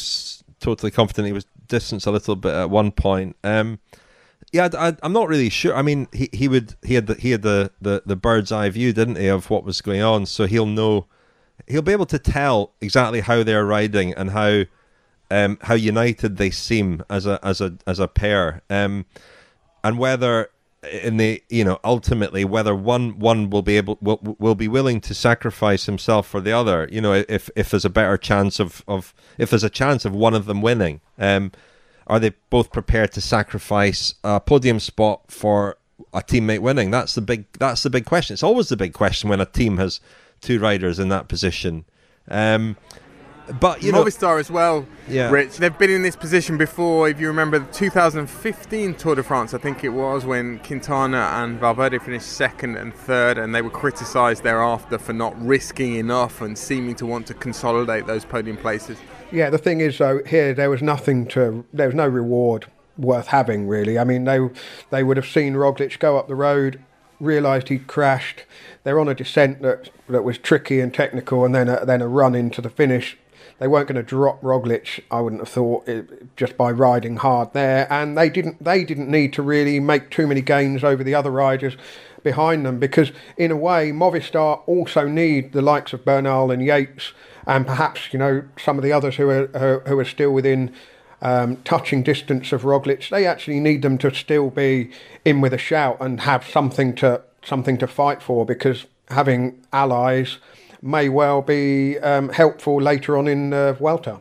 [0.59, 1.27] totally confident.
[1.27, 3.35] He was distanced a little bit at one point.
[3.43, 3.79] Um,
[4.51, 5.75] yeah, I, am not really sure.
[5.75, 8.69] I mean, he, he would he had the, he had the, the, the bird's eye
[8.69, 10.25] view, didn't he, of what was going on?
[10.25, 11.07] So he'll know,
[11.67, 14.63] he'll be able to tell exactly how they're riding and how
[15.31, 19.05] um, how united they seem as a as a as a pair, um,
[19.83, 20.49] and whether
[20.91, 24.99] in the you know ultimately whether one one will be able will will be willing
[25.01, 26.87] to sacrifice himself for the other.
[26.91, 30.13] You know, if if there's a better chance of of if there's a chance of
[30.13, 31.01] one of them winning.
[31.17, 31.51] Um,
[32.07, 35.77] are they both prepared to sacrifice a podium spot for
[36.13, 36.91] a teammate winning?
[36.91, 37.45] That's the big.
[37.59, 38.33] That's the big question.
[38.33, 39.99] It's always the big question when a team has
[40.41, 41.85] two riders in that position.
[42.27, 42.77] Um,
[43.59, 45.29] but you know, Movistar as well, yeah.
[45.29, 45.57] Rich.
[45.57, 47.09] They've been in this position before.
[47.09, 51.59] If you remember the 2015 Tour de France, I think it was when Quintana and
[51.59, 56.57] Valverde finished second and third, and they were criticised thereafter for not risking enough and
[56.57, 58.97] seeming to want to consolidate those podium places.
[59.31, 63.27] Yeah, the thing is though, here there was nothing to, there was no reward worth
[63.27, 63.97] having really.
[63.97, 64.39] I mean, they
[64.89, 66.79] they would have seen Roglic go up the road,
[67.19, 68.43] realised he'd crashed.
[68.83, 72.07] They're on a descent that that was tricky and technical, and then a, then a
[72.07, 73.17] run into the finish.
[73.63, 75.87] They weren't going to drop Roglic, I wouldn't have thought,
[76.35, 77.87] just by riding hard there.
[77.89, 81.31] And they didn't they didn't need to really make too many gains over the other
[81.31, 81.77] riders
[82.23, 87.13] behind them because in a way Movistar also need the likes of Bernal and Yates
[87.47, 90.73] and perhaps you know some of the others who are who are still within
[91.21, 94.91] um, touching distance of Roglic, they actually need them to still be
[95.23, 100.39] in with a shout and have something to something to fight for because having allies
[100.83, 104.19] may well be um, helpful later on in uh, Vuelta.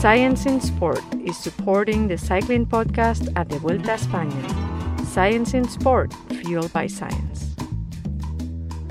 [0.00, 5.04] Science in Sport is supporting the cycling podcast at the Vuelta España.
[5.04, 7.54] Science in Sport, fueled by science.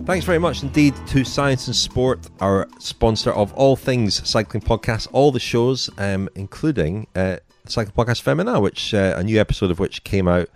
[0.05, 5.07] Thanks very much indeed to Science in Sport, our sponsor of all things cycling podcasts,
[5.11, 9.79] all the shows, um, including uh, Cycling Podcast Femina, which uh, a new episode of
[9.79, 10.49] which came out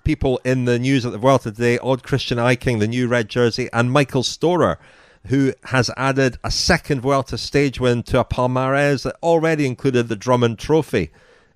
[0.04, 3.68] people in the news at the Vuelta today Odd Christian Eiking, the new red jersey,
[3.72, 4.78] and Michael Storer,
[5.26, 10.16] who has added a second Vuelta stage win to a palmarès that already included the
[10.16, 11.10] Drummond Trophy.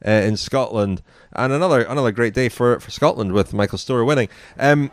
[0.07, 4.29] Uh, in Scotland, and another another great day for, for Scotland with Michael Storer winning.
[4.59, 4.93] Um,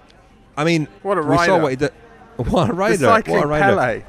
[0.58, 1.42] I mean, what a rider!
[1.42, 1.94] We saw what he did.
[2.36, 3.08] What a rider!
[3.08, 3.64] what a rider!
[3.64, 4.04] Pele.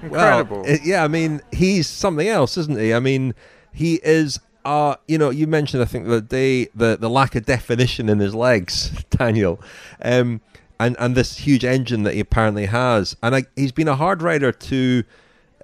[0.00, 0.62] Incredible.
[0.62, 2.94] Well, yeah, I mean, he's something else, isn't he?
[2.94, 3.34] I mean,
[3.72, 7.46] he is uh, you know, you mentioned I think the day the the lack of
[7.46, 9.60] definition in his legs, Daniel,
[10.02, 10.40] um,
[10.80, 14.22] and and this huge engine that he apparently has, and I, he's been a hard
[14.22, 15.04] rider to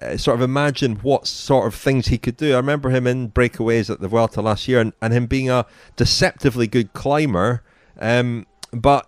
[0.01, 2.53] uh, sort of imagine what sort of things he could do.
[2.53, 5.65] I remember him in breakaways at the Vuelta last year, and, and him being a
[5.95, 7.63] deceptively good climber,
[7.99, 9.07] um, but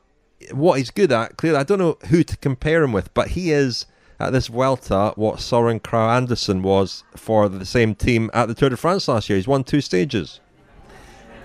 [0.51, 3.51] what he's good at, clearly, I don't know who to compare him with, but he
[3.51, 3.85] is
[4.19, 8.69] at this Vuelta what Soren Kragh Andersen was for the same team at the Tour
[8.69, 9.37] de France last year.
[9.37, 10.39] He's won two stages.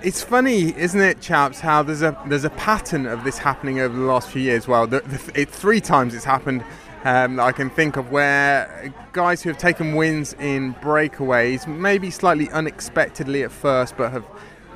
[0.03, 1.61] It's funny, isn't it, chaps?
[1.61, 4.67] How there's a there's a pattern of this happening over the last few years.
[4.67, 6.65] Well, the, the, it, three times it's happened
[7.05, 12.11] um, that I can think of where guys who have taken wins in breakaways, maybe
[12.11, 14.25] slightly unexpectedly at first, but have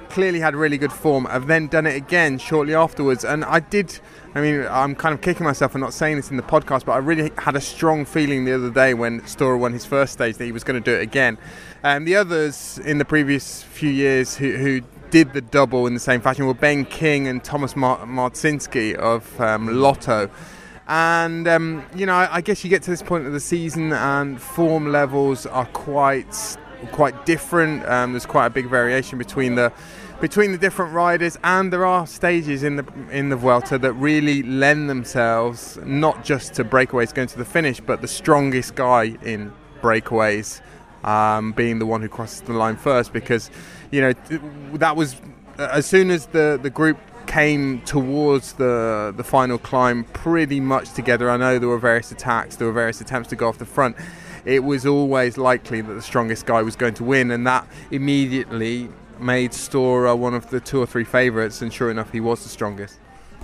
[0.09, 3.25] clearly had really good form, have then done it again shortly afterwards.
[3.25, 4.01] And I did
[4.37, 6.93] I mean, I'm kind of kicking myself for not saying this in the podcast, but
[6.93, 10.39] I really had a strong feeling the other day when Storer won his first stage
[10.39, 11.39] that he was going to do it again.
[11.85, 15.95] And um, the others in the previous few years who, who, did the double in
[15.95, 18.01] the same fashion were Ben King and Thomas Mar-
[18.99, 20.29] of um, Lotto.
[20.87, 24.41] And, um, you know, I, guess you get to this point of the season and
[24.41, 26.59] form levels are quite
[26.93, 27.87] quite different.
[27.87, 29.73] Um, there's quite a big variation between the
[30.21, 34.43] between the different riders, and there are stages in the in the Vuelta that really
[34.43, 39.53] lend themselves not just to breakaways going to the finish, but the strongest guy in
[39.81, 40.61] breakaways
[41.05, 43.51] um, being the one who crosses the line first, because
[43.91, 44.13] you know
[44.75, 45.17] that was
[45.59, 51.31] as soon as the the group came towards the the final climb pretty much together.
[51.31, 53.97] I know there were various attacks, there were various attempts to go off the front
[54.45, 58.89] it was always likely that the strongest guy was going to win, and that immediately
[59.19, 62.49] made Storer one of the two or three favourites, and sure enough, he was the
[62.49, 62.99] strongest.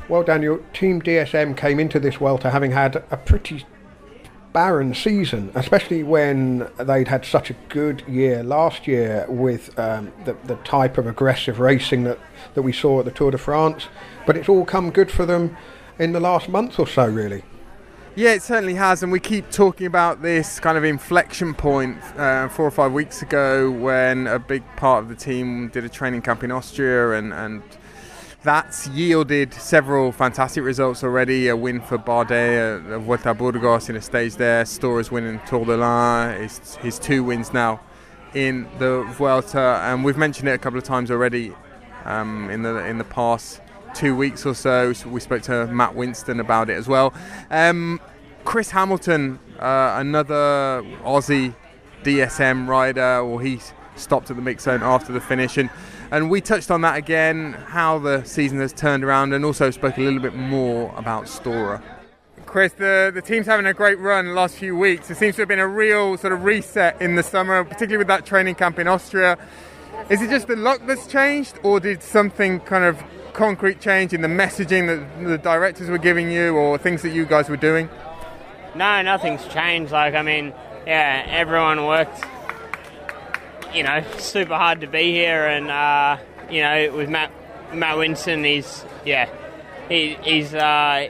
[0.09, 3.65] Well, Daniel, Team DSM came into this Vuelta having had a pretty
[4.53, 10.37] barren season, especially when they'd had such a good year last year with um, the,
[10.45, 12.19] the type of aggressive racing that,
[12.55, 13.87] that we saw at the Tour de France.
[14.27, 15.57] But it's all come good for them
[15.99, 17.45] in the last month or so, really.
[18.17, 22.49] Yeah, it certainly has, and we keep talking about this kind of inflection point uh,
[22.49, 26.23] four or five weeks ago when a big part of the team did a training
[26.23, 27.63] camp in Austria and, and
[28.43, 31.49] that's yielded several fantastic results already.
[31.49, 34.65] A win for Bardet of Vuelta Burgos in a stage there.
[34.65, 36.41] Storer's winning Tour de l'Ain.
[36.41, 37.81] His, his two wins now
[38.35, 41.53] in the Vuelta, and we've mentioned it a couple of times already
[42.05, 43.61] um, in the in the past
[43.95, 44.93] two weeks or so.
[44.93, 45.09] so.
[45.09, 47.13] We spoke to Matt Winston about it as well.
[47.51, 48.01] Um,
[48.45, 51.55] Chris Hamilton, uh, another Aussie
[52.05, 53.61] DSM rider, well, he
[53.97, 55.69] stopped at the mix zone after the finish and
[56.11, 59.97] and we touched on that again, how the season has turned around, and also spoke
[59.97, 61.83] a little bit more about Storer.
[62.47, 65.09] Chris, the, the team's having a great run the last few weeks.
[65.09, 68.09] It seems to have been a real sort of reset in the summer, particularly with
[68.09, 69.39] that training camp in Austria.
[70.09, 73.01] Is it just the luck that's changed, or did something kind of
[73.35, 77.25] concrete change in the messaging that the directors were giving you, or things that you
[77.25, 77.89] guys were doing?
[78.75, 79.93] No, nothing's changed.
[79.93, 80.53] Like, I mean,
[80.87, 82.25] yeah, everyone worked
[83.75, 86.19] you know, super hard to be here, and uh,
[86.51, 87.31] you know, with Matt
[87.73, 89.29] Matt Winston, he's yeah,
[89.89, 91.09] he, he's uh,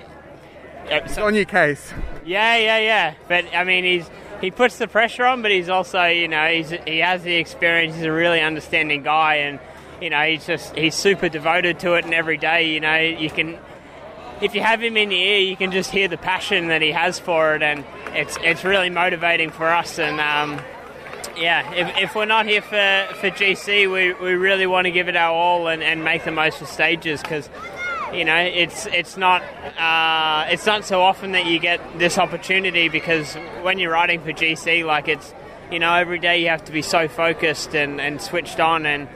[0.87, 1.92] it's on your case.
[2.25, 3.14] Yeah, yeah, yeah.
[3.29, 4.09] But I mean, he's
[4.40, 7.94] he puts the pressure on, but he's also you know he's he has the experience.
[7.96, 9.59] He's a really understanding guy, and
[10.01, 13.31] you know he's just he's super devoted to it, and every day you know you
[13.31, 13.59] can.
[14.40, 16.92] If you have him in your ear, you can just hear the passion that he
[16.92, 19.99] has for it, and it's it's really motivating for us.
[19.99, 20.64] And um,
[21.40, 25.09] yeah, if, if we're not here for, for GC, we, we really want to give
[25.09, 27.48] it our all and, and make the most of stages because
[28.12, 29.40] you know it's it's not
[29.79, 34.33] uh, it's not so often that you get this opportunity because when you're riding for
[34.33, 35.33] GC, like it's
[35.70, 39.09] you know every day you have to be so focused and, and switched on and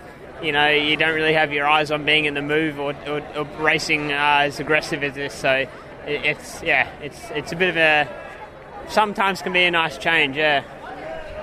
[0.42, 3.20] you know you don't really have your eyes on being in the move or, or,
[3.37, 5.34] or racing uh, as aggressive as this.
[5.34, 5.68] So it,
[6.06, 8.08] it's yeah, it's it's a bit of a
[8.88, 10.37] sometimes can be a nice change.
[10.37, 10.64] Yeah.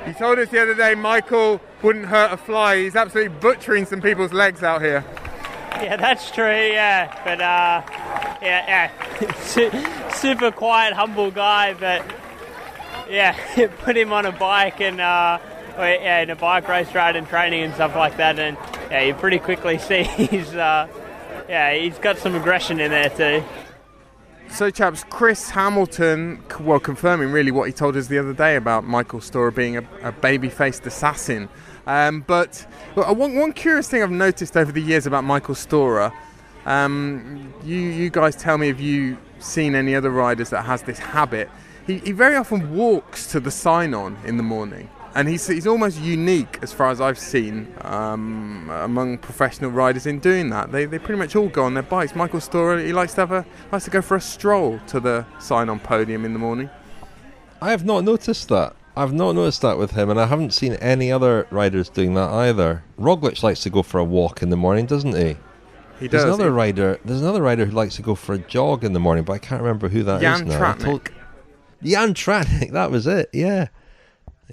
[0.05, 2.77] He told us the other day Michael wouldn't hurt a fly.
[2.77, 5.03] He's absolutely butchering some people's legs out here.
[5.73, 6.45] Yeah, that's true.
[6.45, 7.81] Yeah, but uh,
[8.41, 11.73] yeah, yeah, super quiet, humble guy.
[11.73, 12.03] But
[13.09, 13.35] yeah,
[13.79, 15.39] put him on a bike and uh,
[15.77, 18.57] yeah, in a bike race ride and training and stuff like that, and
[18.89, 20.87] yeah, you pretty quickly see he's uh,
[21.47, 23.43] yeah, he's got some aggression in there too.
[24.51, 28.83] So, chaps, Chris Hamilton, well, confirming really what he told us the other day about
[28.83, 31.47] Michael Storer being a, a baby-faced assassin.
[31.87, 36.11] Um, but well, one, one, curious thing I've noticed over the years about Michael Storer,
[36.65, 40.99] um, you, you guys tell me if you seen any other riders that has this
[40.99, 41.49] habit.
[41.87, 45.99] He, he very often walks to the sign-on in the morning and he's, he's almost
[45.99, 50.71] unique as far as I've seen um, among professional riders in doing that.
[50.71, 52.15] They, they pretty much all go on their bikes.
[52.15, 55.25] Michael Storer he likes to have a likes to go for a stroll to the
[55.39, 56.69] sign on podium in the morning.
[57.61, 58.75] I have not noticed that.
[58.95, 62.29] I've not noticed that with him, and I haven't seen any other riders doing that
[62.29, 62.83] either.
[62.99, 65.37] Roglic likes to go for a walk in the morning, doesn't he?
[65.99, 66.23] He does.
[66.23, 66.35] there's.
[66.35, 66.99] Another rider.
[67.05, 69.37] There's another rider who likes to go for a jog in the morning, but I
[69.37, 70.59] can't remember who that Jan is now.
[70.59, 70.83] Tratnik.
[70.83, 71.09] Told,
[71.83, 72.71] Jan Tratnik.
[72.71, 73.29] That was it.
[73.31, 73.67] Yeah.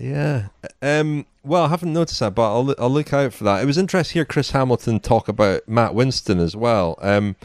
[0.01, 0.49] Yeah.
[0.81, 3.63] Um, well, I haven't noticed that, but I'll, I'll look out for that.
[3.63, 6.99] It was interesting to hear Chris Hamilton talk about Matt Winston as well.
[7.03, 7.37] Um,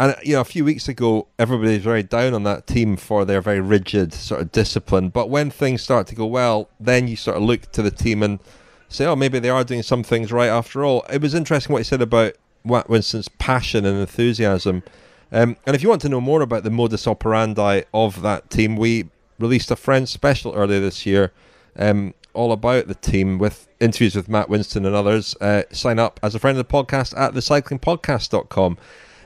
[0.00, 3.24] and you know, a few weeks ago, everybody was very down on that team for
[3.24, 5.10] their very rigid sort of discipline.
[5.10, 8.22] But when things start to go well, then you sort of look to the team
[8.22, 8.40] and
[8.88, 11.80] say, "Oh, maybe they are doing some things right after all." It was interesting what
[11.80, 12.32] he said about
[12.64, 14.82] Matt Winston's passion and enthusiasm.
[15.30, 18.76] Um, and if you want to know more about the modus operandi of that team,
[18.76, 21.32] we released a Friends special earlier this year
[21.76, 25.36] um, all about the team with interviews with Matt Winston and others.
[25.40, 28.76] Uh, sign up as a friend of the podcast at thecyclingpodcast.com.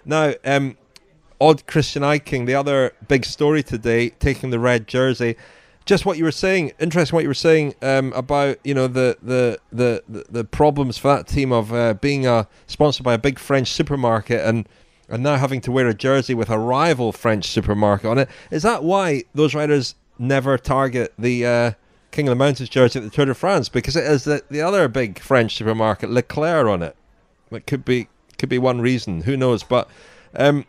[0.05, 0.77] Now, um,
[1.41, 5.37] Odd Christian Eiking, the other big story today, taking the red jersey.
[5.85, 9.17] Just what you were saying, interesting what you were saying um, about you know the,
[9.23, 13.39] the the, the problems for that team of uh, being a, sponsored by a big
[13.39, 14.69] French supermarket and
[15.09, 18.29] and now having to wear a jersey with a rival French supermarket on it.
[18.51, 21.73] Is that why those riders never target the uh,
[22.11, 24.61] King of the Mountains jersey at the Tour de France because it has the, the
[24.61, 26.97] other big French supermarket, Leclerc, on it.
[27.51, 29.23] It could be could be one reason.
[29.23, 29.63] Who knows?
[29.63, 29.89] But
[30.35, 30.65] um,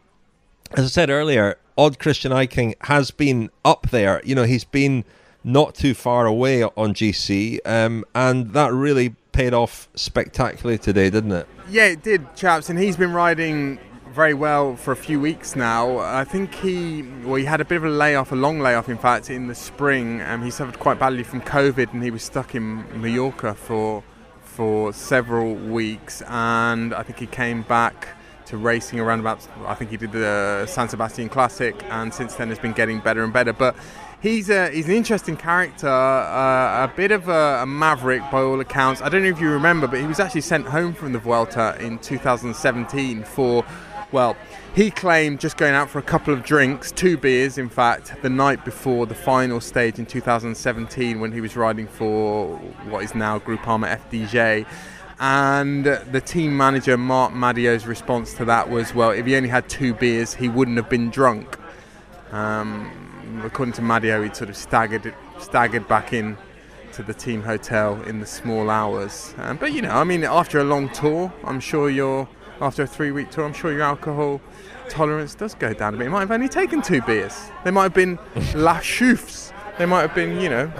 [0.73, 4.21] as I said earlier, Odd Christian Eiking has been up there.
[4.25, 5.05] You know, he's been
[5.43, 11.31] not too far away on GC, um, and that really paid off spectacularly today, didn't
[11.31, 11.47] it?
[11.69, 13.79] Yeah, it did, chaps, and he's been riding
[14.11, 15.99] very well for a few weeks now.
[15.99, 18.97] I think he well he had a bit of a layoff, a long layoff in
[18.97, 20.21] fact, in the spring.
[20.21, 24.03] Um, he suffered quite badly from COVID, and he was stuck in Mallorca for
[24.41, 26.21] for several weeks.
[26.27, 28.09] And I think he came back
[28.47, 29.47] to racing around about.
[29.65, 33.23] I think he did the San Sebastian Classic, and since then has been getting better
[33.23, 33.53] and better.
[33.53, 33.75] But
[34.21, 38.59] he's a he's an interesting character, uh, a bit of a, a, maverick by all
[38.59, 39.01] accounts.
[39.01, 41.77] I don't know if you remember, but he was actually sent home from the Vuelta
[41.79, 43.63] in 2017 for
[44.11, 44.35] well,
[44.75, 48.29] he claimed just going out for a couple of drinks, two beers, in fact, the
[48.29, 52.55] night before the final stage in 2017 when he was riding for
[52.89, 54.65] what is now Groupama FDJ.
[55.19, 59.67] And the team manager, Marc Madiot's response to that was, well, if he only had
[59.67, 61.57] two beers, he wouldn't have been drunk.
[62.31, 66.37] Um, according to Madiot, he'd sort of staggered, staggered back in
[66.93, 69.33] to the team hotel in the small hours.
[69.37, 72.27] Um, but, you know, I mean, after a long tour, I'm sure you're
[72.61, 74.41] after a three week tour, I'm sure your alcohol
[74.89, 76.05] tolerance does go down a bit.
[76.05, 77.49] You might have only taken two beers.
[77.63, 78.17] They might have been
[78.55, 79.53] La Chouffes.
[79.77, 80.71] They might have been, you know,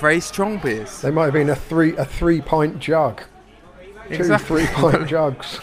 [0.00, 1.02] very strong beers.
[1.02, 3.22] They might have been a three a three pint jug.
[4.08, 4.62] Exactly.
[4.62, 5.60] Two three pint jugs.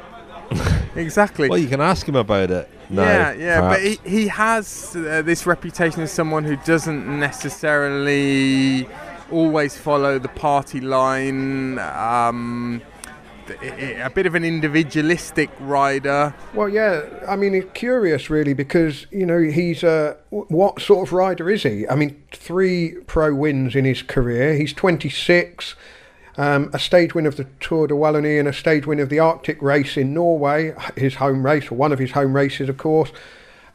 [0.94, 1.48] exactly.
[1.48, 2.68] Well, you can ask him about it.
[2.88, 3.76] No, yeah, yeah, perhaps.
[3.76, 8.88] but he, he has uh, this reputation as someone who doesn't necessarily
[9.30, 11.78] always follow the party line.
[11.78, 12.82] Um,
[13.50, 16.34] a bit of an individualistic rider.
[16.54, 21.12] Well, yeah, I mean, it's curious really because you know he's a what sort of
[21.12, 21.86] rider is he?
[21.88, 24.54] I mean, three pro wins in his career.
[24.54, 25.74] He's 26.
[26.36, 29.18] Um, a stage win of the Tour de Wallonie and a stage win of the
[29.18, 33.12] Arctic race in Norway, his home race, or one of his home races, of course.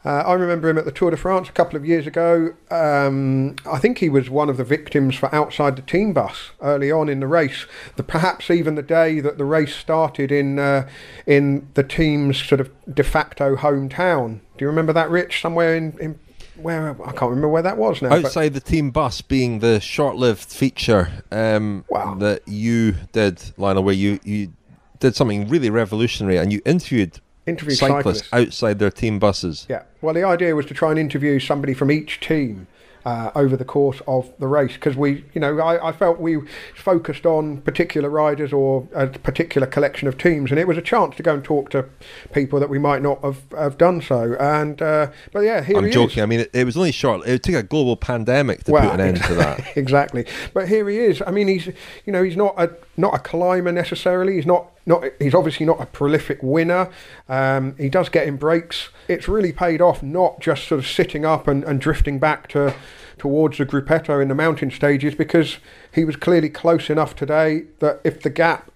[0.06, 2.54] Uh, I remember him at the Tour de France a couple of years ago.
[2.70, 6.92] Um, I think he was one of the victims for outside the team bus early
[6.92, 7.66] on in the race.
[7.96, 10.88] The, perhaps even the day that the race started in uh,
[11.26, 14.38] in the team's sort of de facto hometown.
[14.56, 15.42] Do you remember that, Rich?
[15.42, 16.20] Somewhere in, in
[16.54, 18.12] where I can't remember where that was now.
[18.12, 22.14] Outside the team bus being the short-lived feature um, wow.
[22.14, 24.52] that you did, Lionel, where you you
[25.00, 29.66] did something really revolutionary and you interviewed interview cyclists, cyclists outside their team buses.
[29.68, 29.82] Yeah.
[30.00, 32.66] Well, the idea was to try and interview somebody from each team.
[33.04, 36.40] Uh, over the course of the race, because we, you know, I, I, felt we
[36.74, 41.14] focused on particular riders or a particular collection of teams, and it was a chance
[41.14, 41.88] to go and talk to
[42.32, 44.34] people that we might not have, have done so.
[44.40, 46.18] And uh, but yeah, here I'm joking.
[46.18, 46.22] Is.
[46.24, 47.24] I mean, it, it, was only short.
[47.28, 49.76] It took a global pandemic to well, put an end to that.
[49.76, 50.26] exactly.
[50.52, 51.22] But here he is.
[51.24, 54.34] I mean, he's, you know, he's not a not a climber necessarily.
[54.34, 56.88] He's not not he's obviously not a prolific winner.
[57.28, 58.88] Um, he does get in breaks.
[59.08, 62.74] It's really paid off, not just sort of sitting up and, and drifting back to
[63.18, 65.58] towards the gruppetto in the mountain stages, because
[65.92, 68.70] he was clearly close enough today that if the gap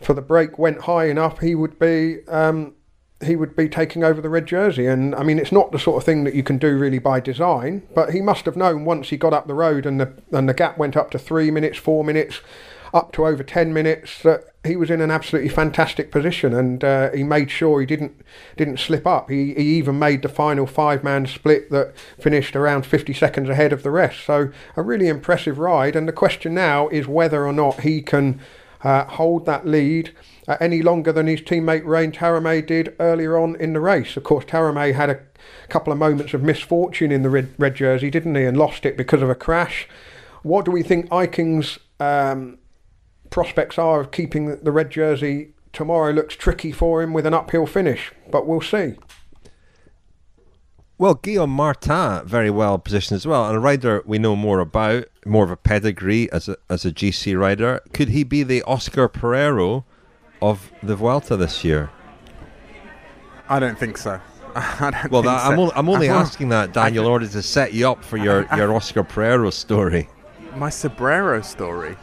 [0.00, 2.26] for the break went high enough, he would be.
[2.28, 2.74] Um,
[3.22, 4.86] he would be taking over the red jersey.
[4.86, 7.20] And I mean, it's not the sort of thing that you can do really by
[7.20, 10.48] design, but he must have known once he got up the road and the and
[10.48, 12.40] the gap went up to three minutes, four minutes,
[12.92, 17.10] up to over 10 minutes that he was in an absolutely fantastic position and uh,
[17.12, 18.20] he made sure he didn't
[18.56, 19.30] didn't slip up.
[19.30, 23.72] He, he even made the final five man split that finished around 50 seconds ahead
[23.72, 24.24] of the rest.
[24.24, 28.40] So a really impressive ride and the question now is whether or not he can
[28.82, 30.12] uh, hold that lead
[30.48, 34.16] uh, any longer than his teammate Rain Taaramäe did earlier on in the race.
[34.16, 35.20] Of course, Taaramäe had a
[35.68, 38.96] couple of moments of misfortune in the red, red jersey, didn't he, and lost it
[38.96, 39.86] because of a crash.
[40.42, 42.58] What do we think Eiking's um,
[43.30, 47.66] prospects are of keeping the red jersey tomorrow looks tricky for him with an uphill
[47.66, 48.94] finish, but we'll see.
[50.98, 55.06] Well, Guillaume Martin very well positioned as well, and a rider we know more about,
[55.24, 57.80] more of a pedigree as a as a GC rider.
[57.94, 59.84] Could he be the Oscar Pereiro
[60.42, 61.90] of the Vuelta this year?
[63.48, 64.20] I don't think so.
[64.54, 65.52] I don't well, that, so.
[65.52, 68.46] I'm, only, I'm only asking that, Daniel, in order to set you up for your,
[68.54, 70.08] your Oscar Pereiro story.
[70.56, 71.96] My Sobrero story.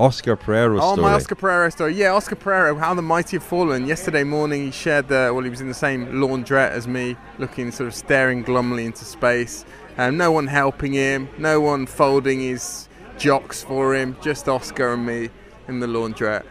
[0.00, 1.02] Oscar Pereiro oh, story.
[1.02, 1.94] my Oscar Pereiro story.
[1.94, 3.86] Yeah, Oscar Pereiro, how the mighty have fallen.
[3.86, 7.72] Yesterday morning, he shared the, well, he was in the same laundrette as me, looking
[7.72, 9.64] sort of staring glumly into space.
[9.96, 12.88] Um, no one helping him, no one folding his
[13.18, 15.30] jocks for him, just Oscar and me
[15.66, 16.44] in the laundrette.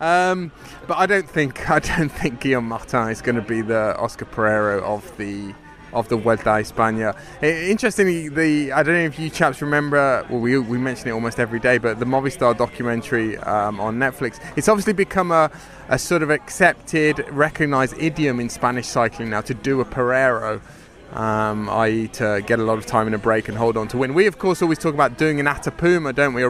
[0.00, 0.52] Um,
[0.86, 4.26] but I don't think I don't think Guillaume Martin is going to be the Oscar
[4.26, 5.54] Pereiro of the
[5.92, 7.16] of the Vuelta a España.
[7.42, 10.24] Interestingly, the I don't know if you chaps remember.
[10.28, 14.40] Well, we we mention it almost every day, but the Movistar documentary um, on Netflix.
[14.56, 15.50] It's obviously become a
[15.88, 20.60] a sort of accepted, recognised idiom in Spanish cycling now to do a Pereiro.
[21.12, 23.98] Um, i.e., to get a lot of time in a break and hold on to
[23.98, 24.14] win.
[24.14, 26.44] We, of course, always talk about doing an Atapuma, don't we?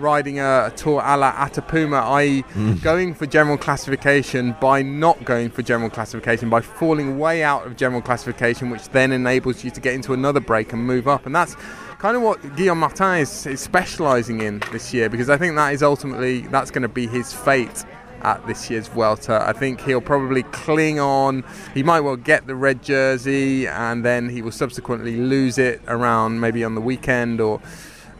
[0.00, 2.82] riding a, a tour a la Atapuma, i.e., mm.
[2.82, 7.76] going for general classification by not going for general classification, by falling way out of
[7.76, 11.26] general classification, which then enables you to get into another break and move up.
[11.26, 11.54] And that's
[11.98, 15.74] kind of what Guillaume Martin is, is specialising in this year, because I think that
[15.74, 17.84] is ultimately that's going to be his fate
[18.22, 19.44] at this year's Vuelta.
[19.46, 21.44] I think he'll probably cling on.
[21.74, 26.40] He might well get the red jersey, and then he will subsequently lose it around
[26.40, 27.60] maybe on the weekend or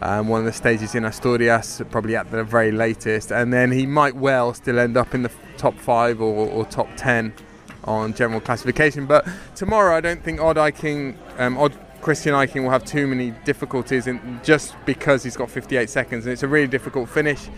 [0.03, 3.87] um, one of the stages in Asturias, probably at the very latest, and then he
[3.87, 7.35] might well still end up in the top five or, or top ten
[7.85, 9.07] on general classification.
[9.07, 13.33] But tomorrow, I don't think Odd Eiking, um, Odd Christian Eiking will have too many
[13.45, 17.49] difficulties in, just because he's got 58 seconds, and it's a really difficult finish.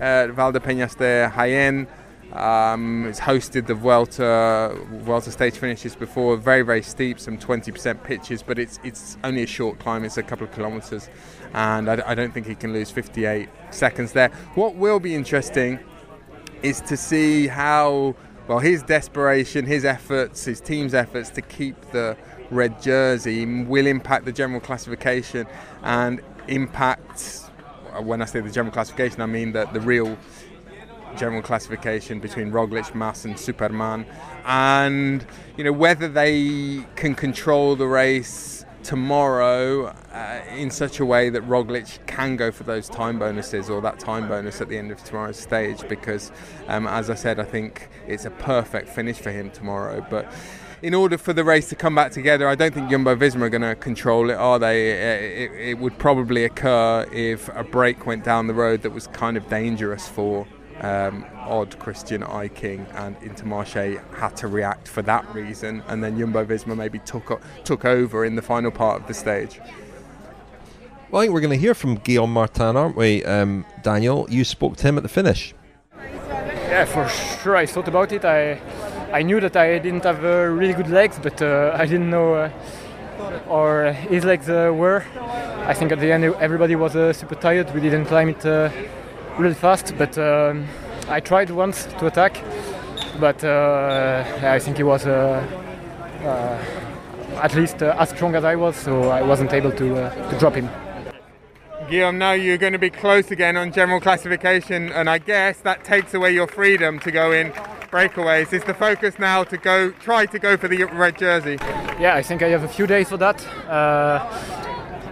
[0.00, 1.86] Uh, Valdepeñas de Jaén.
[2.32, 4.72] Um, it's hosted the Vuelta
[5.04, 9.46] Vuelta stage finishes before, very very steep, some 20% pitches, but it's it's only a
[9.46, 10.04] short climb.
[10.04, 11.10] It's a couple of kilometres,
[11.54, 14.28] and I, I don't think he can lose 58 seconds there.
[14.54, 15.80] What will be interesting
[16.62, 18.14] is to see how
[18.46, 22.16] well his desperation, his efforts, his team's efforts to keep the
[22.50, 25.46] red jersey will impact the general classification
[25.82, 27.49] and impact.
[28.02, 30.16] When I say the general classification, I mean that the real
[31.16, 34.06] general classification between Roglic, Mas, and Superman,
[34.44, 35.24] and
[35.56, 41.46] you know whether they can control the race tomorrow uh, in such a way that
[41.46, 45.04] Roglic can go for those time bonuses or that time bonus at the end of
[45.04, 46.32] tomorrow's stage because
[46.66, 50.04] um, as I said I think it's a perfect finish for him tomorrow.
[50.08, 50.32] But
[50.82, 53.48] in order for the race to come back together I don't think Jumbo Visma are
[53.48, 58.24] going to control it are they it, it would probably occur if a break went
[58.24, 60.46] down the road that was kind of dangerous for
[60.80, 66.44] um, odd Christian Eiking and Intermarché had to react for that reason, and then Jumbo
[66.44, 69.60] Visma maybe took took over in the final part of the stage.
[71.10, 74.26] Well, I think we're going to hear from Guillaume Martin, aren't we, um, Daniel?
[74.30, 75.54] You spoke to him at the finish.
[75.96, 77.56] Yeah, for sure.
[77.56, 78.24] I thought about it.
[78.24, 78.54] I
[79.12, 82.34] I knew that I didn't have uh, really good legs, but uh, I didn't know
[82.34, 82.50] uh,
[83.48, 85.04] or his legs uh, were.
[85.66, 87.72] I think at the end everybody was uh, super tired.
[87.74, 88.70] We didn't climb it uh,
[89.36, 90.66] really fast, but um,
[91.08, 92.40] I tried once to attack,
[93.18, 95.44] but uh, I think he was uh,
[96.22, 100.54] uh, at least as strong as I was, so I wasn't able to, to drop
[100.54, 100.68] him.
[101.88, 105.82] Guillaume, now you're going to be close again on general classification, and I guess that
[105.82, 107.52] takes away your freedom to go in
[107.90, 108.52] breakaways.
[108.52, 111.58] Is the focus now to go try to go for the red jersey?
[111.98, 113.44] Yeah, I think I have a few days for that.
[113.68, 114.18] Uh,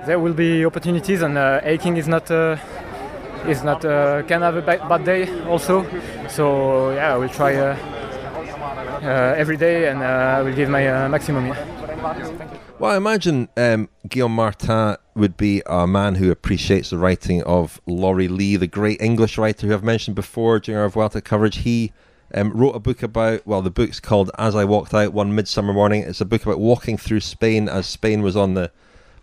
[0.06, 2.56] there will be opportunities, and uh, Eiking is not uh,
[3.46, 5.86] is not uh, can have a bad day also.
[6.28, 7.76] So yeah, I will try uh,
[9.02, 11.54] uh, every day and I will give my maximum.
[12.78, 17.80] Well, I imagine um, Guillaume Martin would be a man who appreciates the writing of
[17.86, 21.58] Laurie Lee, the great English writer who I've mentioned before during our Vuelta coverage.
[21.58, 21.92] He
[22.34, 25.72] um, wrote a book about, well, the book's called As I Walked Out One Midsummer
[25.72, 26.02] Morning.
[26.02, 28.70] It's a book about walking through Spain as Spain was on the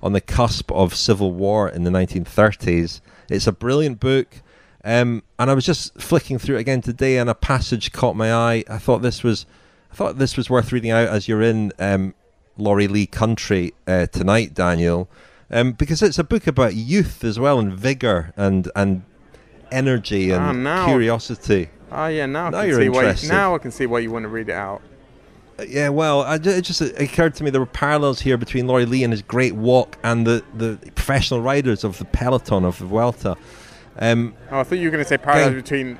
[0.01, 3.01] on the cusp of civil war in the 1930s.
[3.29, 4.41] It's a brilliant book.
[4.83, 8.31] Um, and I was just flicking through it again today, and a passage caught my
[8.31, 8.63] eye.
[8.69, 9.47] I thought this was,
[9.91, 12.13] I thought this was worth reading out as you're in um,
[12.55, 15.09] Laurie Lee country uh, tonight, Daniel,
[15.49, 19.03] um, because it's a book about youth as well, and vigor and and
[19.71, 21.69] energy and ah, curiosity.
[21.91, 23.27] Oh yeah, now, now you're interested.
[23.27, 24.81] You, now I can see why you want to read it out.
[25.67, 29.03] Yeah, well, I, it just occurred to me there were parallels here between Laurie Lee
[29.03, 33.37] and his great walk and the, the professional riders of the peloton of the Vuelta.
[33.97, 35.97] Um, oh, I thought you were going to say parallels between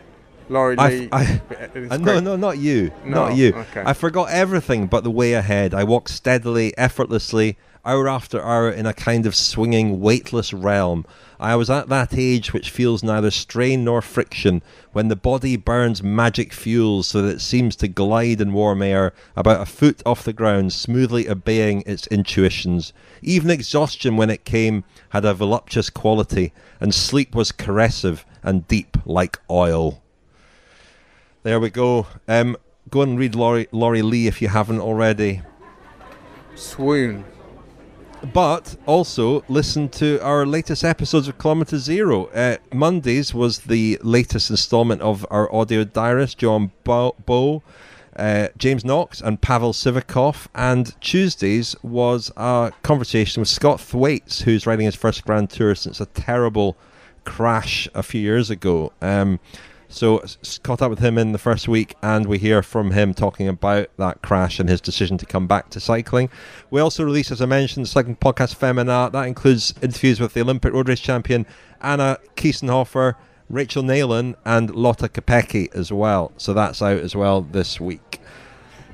[0.49, 1.09] Laurie Lee.
[1.11, 1.41] I,
[1.89, 3.53] I, no, no, not you, no, not you.
[3.55, 3.83] Okay.
[3.86, 5.73] I forgot everything but the way ahead.
[5.73, 11.05] I walked steadily, effortlessly, hour after hour in a kind of swinging, weightless realm.
[11.39, 14.63] I was at that age which feels neither strain nor friction,
[14.93, 19.13] when the body burns magic fuels so that it seems to glide in warm air
[19.36, 22.93] about a foot off the ground, smoothly obeying its intuitions.
[23.21, 28.97] Even exhaustion, when it came, had a voluptuous quality, and sleep was caressive and deep
[29.05, 30.01] like oil.
[31.43, 32.07] There we go.
[32.27, 32.57] Um,
[32.89, 35.41] go and read Laurie, Laurie Lee if you haven't already.
[36.55, 37.25] Swoon.
[38.34, 42.26] But also listen to our latest episodes of Kilometer Zero.
[42.28, 47.61] Uh, Mondays was the latest installment of our audio diarist, Joan Bou,
[48.15, 50.47] uh, James Knox, and Pavel Sivakov.
[50.53, 56.01] And Tuesdays was a conversation with Scott Thwaites, who's riding his first Grand Tour since
[56.01, 56.76] a terrible
[57.23, 58.91] crash a few years ago.
[59.01, 59.39] Um,
[59.95, 60.21] So
[60.63, 63.87] caught up with him in the first week, and we hear from him talking about
[63.95, 66.29] that crash and his decision to come back to cycling.
[66.69, 69.09] We also released, as I mentioned, the cycling podcast Femina.
[69.13, 71.45] That includes interviews with the Olympic road race champion
[71.79, 73.15] Anna Kiesenhofer,
[73.49, 76.33] Rachel Neylan, and Lotte Kopecky as well.
[76.35, 78.19] So that's out as well this week.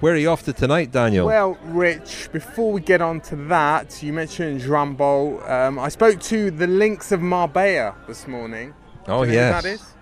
[0.01, 1.25] Where are you off to tonight, Daniel?
[1.25, 4.61] Well, Rich, before we get on to that, you mentioned
[4.97, 5.41] Bou.
[5.47, 8.75] Um, I spoke to the Lynx of Marbella this morning.
[9.07, 9.95] oh Do you know who yes, that is?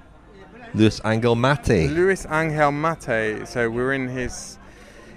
[0.74, 1.89] Luis Angel Mate.
[1.89, 3.47] Luis Angel Mate.
[3.47, 4.57] So we're in his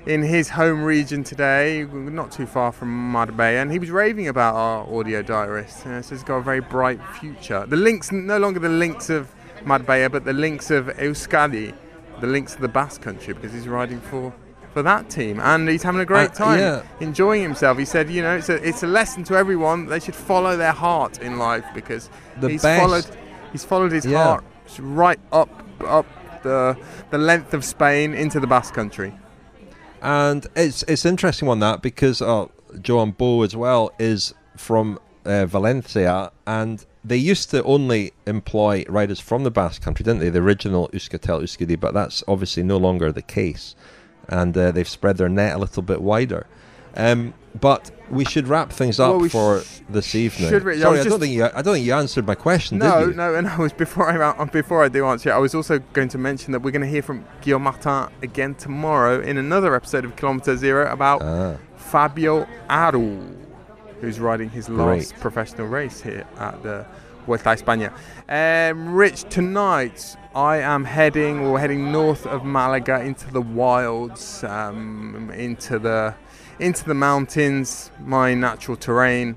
[0.05, 4.55] in his home region today, not too far from Marbella, and he was raving about
[4.57, 5.87] our audio diarist.
[5.87, 7.65] Uh, so he's got a very bright future.
[7.69, 9.31] The lynx, no longer the lynx of
[9.65, 11.73] Marbella, but the lynx of Euskadi,
[12.21, 14.33] the lynx of the Basque country, because he's riding for
[14.73, 16.83] for that team, and he's having a great Uh, time, yeah.
[16.99, 17.77] enjoying himself.
[17.79, 19.87] He said, you know, it's a it's a lesson to everyone.
[19.87, 22.09] They should follow their heart in life because
[22.41, 23.07] The he's best- followed
[23.53, 24.25] he's followed his Yeah.
[24.25, 24.45] heart
[24.81, 25.51] right up
[25.85, 26.07] up
[26.43, 26.77] the
[27.11, 29.13] the length of Spain into the Basque country.
[30.03, 32.47] and it's it's interesting on that because uh,
[32.81, 39.21] Joan Bou as well is from uh, Valencia, and they used to only employ riders
[39.21, 40.31] from the Basque Country, didn't they?
[40.31, 43.75] The original Euskaltel Euskadi, but that's obviously no longer the case,
[44.29, 46.47] and uh, they've spread their net a little bit wider.
[46.97, 50.49] Um, but we should wrap things up Well, we for sh- this evening.
[50.49, 51.45] I Sorry, was I don't think you.
[51.45, 53.15] I don't think you answered my question, No, did you?
[53.15, 55.55] no, no, and I was before I uh, before I do answer it, I was
[55.55, 59.39] also going to mention that we're going to hear from Guillaume Martin again tomorrow in
[59.39, 61.57] another episode of Kilometer Zero about Ah.
[61.77, 63.21] Fabio Aru,
[64.01, 65.21] who's riding his last Great.
[65.21, 66.87] professional race here at the
[67.27, 67.93] Vuelta a España.
[68.29, 75.31] Um, Rich, tonight I am heading, or heading north of Malaga into the wilds, um,
[75.37, 76.15] into the
[76.59, 79.37] into the mountains, my natural terrain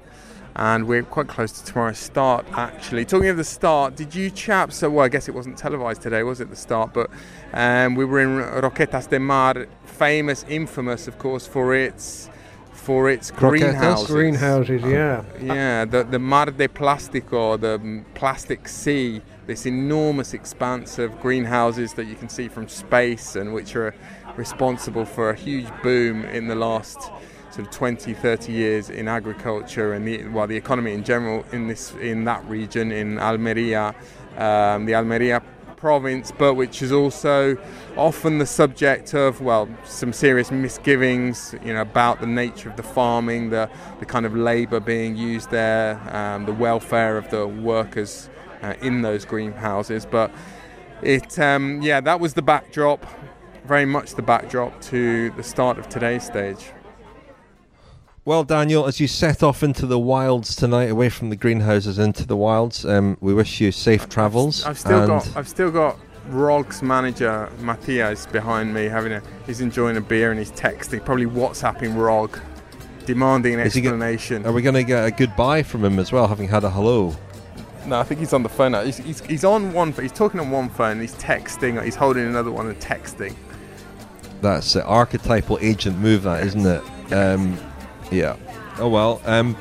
[0.56, 4.78] and we're quite close to tomorrow's start actually talking of the start did you chaps
[4.78, 7.10] so well i guess it wasn't televised today was it the start but
[7.54, 8.30] um, we were in
[8.62, 12.30] roquetas de mar famous infamous of course for its
[12.72, 14.08] for its Croquetas?
[14.08, 15.24] greenhouses Greenhouses, yeah.
[15.42, 22.06] yeah the, the mar de plástico the plastic sea this enormous expanse of greenhouses that
[22.06, 23.94] you can see from space and which are
[24.38, 27.02] responsible for a huge boom in the last
[27.52, 31.68] sort of 20 30 years in agriculture and the well the economy in general in
[31.68, 33.96] this in that region in Almeria
[34.38, 35.42] um, the Almeria
[35.78, 37.56] province but which is also
[37.96, 42.84] often the subject of well some serious misgivings you know about the nature of the
[42.84, 43.70] farming the
[44.00, 48.30] the kind of labor being used there um, the welfare of the workers
[48.66, 50.06] uh, in those greenhouses.
[50.06, 50.32] But
[51.02, 53.06] it um, yeah that was the backdrop
[53.68, 56.72] very much the backdrop to the start of today's stage
[58.26, 62.26] Well, Daniel, as you set off into the wilds tonight, away from the greenhouses into
[62.26, 64.64] the wilds, um, we wish you safe travels.
[64.66, 65.98] I've still and got I've still got
[66.30, 71.28] Rog's manager Matthias behind me having a he's enjoying a beer and he's texting probably
[71.28, 72.40] WhatsApping Rog
[73.06, 74.46] demanding an Is he get- explanation.
[74.48, 77.16] Are we going to get a goodbye from him as well, having had a hello?
[77.86, 78.82] No, I think he's on the phone now.
[78.84, 79.92] He's, he's, he's on one.
[79.94, 81.00] He's talking on one phone.
[81.00, 81.80] He's texting.
[81.84, 83.36] He's holding another one and texting.
[84.42, 87.14] That's an archetypal agent move, that isn't it?
[87.14, 87.58] Um,
[88.12, 88.38] yeah.
[88.78, 89.22] Oh well.
[89.26, 89.56] Um,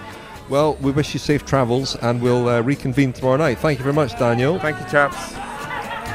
[0.49, 3.59] well, we wish you safe travels, and we'll uh, reconvene tomorrow night.
[3.59, 4.59] Thank you very much, Daniel.
[4.59, 5.33] Thank you, chaps.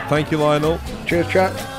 [0.10, 0.80] Thank you, Lionel.
[1.06, 1.79] Cheers, chat.